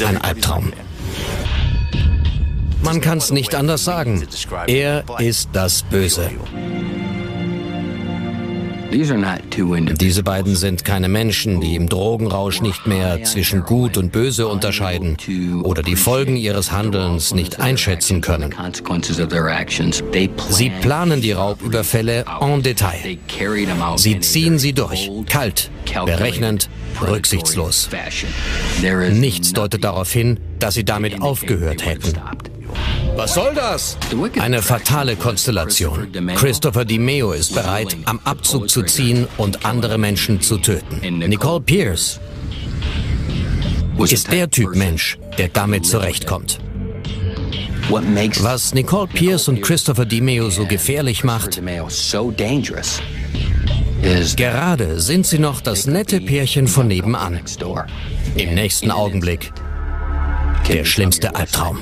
Ein 0.06 0.22
Albtraum. 0.22 0.74
Man 2.84 3.00
kann 3.00 3.20
es 3.20 3.32
nicht 3.32 3.56
anders 3.56 3.86
sagen. 3.86 4.24
Er 4.68 5.04
ist 5.20 5.50
das 5.54 5.84
Böse. 5.84 6.32
Diese 8.92 10.24
beiden 10.24 10.56
sind 10.56 10.84
keine 10.84 11.08
Menschen, 11.08 11.62
die 11.62 11.76
im 11.76 11.88
Drogenrausch 11.88 12.62
nicht 12.62 12.88
mehr 12.88 13.24
zwischen 13.24 13.64
Gut 13.64 13.98
und 13.98 14.12
Böse 14.12 14.48
unterscheiden 14.48 15.18
oder 15.64 15.82
die 15.82 15.96
Folgen 15.96 16.36
ihres 16.36 16.72
Handelns 16.72 17.34
nicht 17.34 17.60
einschätzen 17.60 18.22
können. 18.22 18.54
Sie 20.50 20.70
planen 20.82 21.22
die 21.22 21.32
Raubüberfälle 21.32 22.26
en 22.42 22.62
Detail. 22.62 23.18
Sie 23.96 24.20
ziehen 24.20 24.60
sie 24.60 24.74
durch, 24.74 25.10
kalt, 25.30 25.72
berechnend, 26.06 26.70
rücksichtslos. 27.02 27.90
Nichts 29.12 29.54
deutet 29.54 29.84
darauf 29.84 30.12
hin, 30.12 30.40
dass 30.60 30.74
sie 30.74 30.84
damit 30.84 31.22
aufgehört 31.22 31.86
hätten. 31.86 32.14
Was 33.16 33.34
soll 33.34 33.54
das? 33.54 33.98
Eine 34.40 34.62
fatale 34.62 35.16
Konstellation. 35.16 36.12
Christopher 36.36 36.86
DiMeo 36.86 37.34
ist 37.34 37.54
bereit, 37.54 37.98
am 38.06 38.20
Abzug 38.24 38.70
zu 38.70 38.84
ziehen 38.84 39.28
und 39.38 39.66
andere 39.66 39.98
Menschen 39.98 40.42
zu 40.42 40.58
töten. 40.58 41.20
Nicole 41.20 41.62
Pierce 41.62 42.20
ist 44.00 44.32
der 44.32 44.50
Typ 44.50 44.76
Mensch, 44.76 45.18
der 45.38 45.50
damit 45.50 45.86
zurechtkommt. 45.86 46.60
Was 47.90 48.74
Nicole 48.74 49.08
Pierce 49.08 49.50
und 49.50 49.62
Christopher 49.62 50.06
DiMeo 50.06 50.50
so 50.50 50.66
gefährlich 50.66 51.24
macht, 51.24 51.62
gerade 54.36 55.00
sind 55.00 55.28
sie 55.28 55.40
noch 55.40 55.62
das 55.62 55.86
nette 55.86 56.22
Pärchen 56.22 56.68
von 56.68 56.88
nebenan. 56.88 57.40
Im 58.36 58.56
nächsten 58.56 58.92
Augenblick 58.92 59.52
der 60.68 60.86
schlimmste 60.86 61.36
Albtraum. 61.36 61.82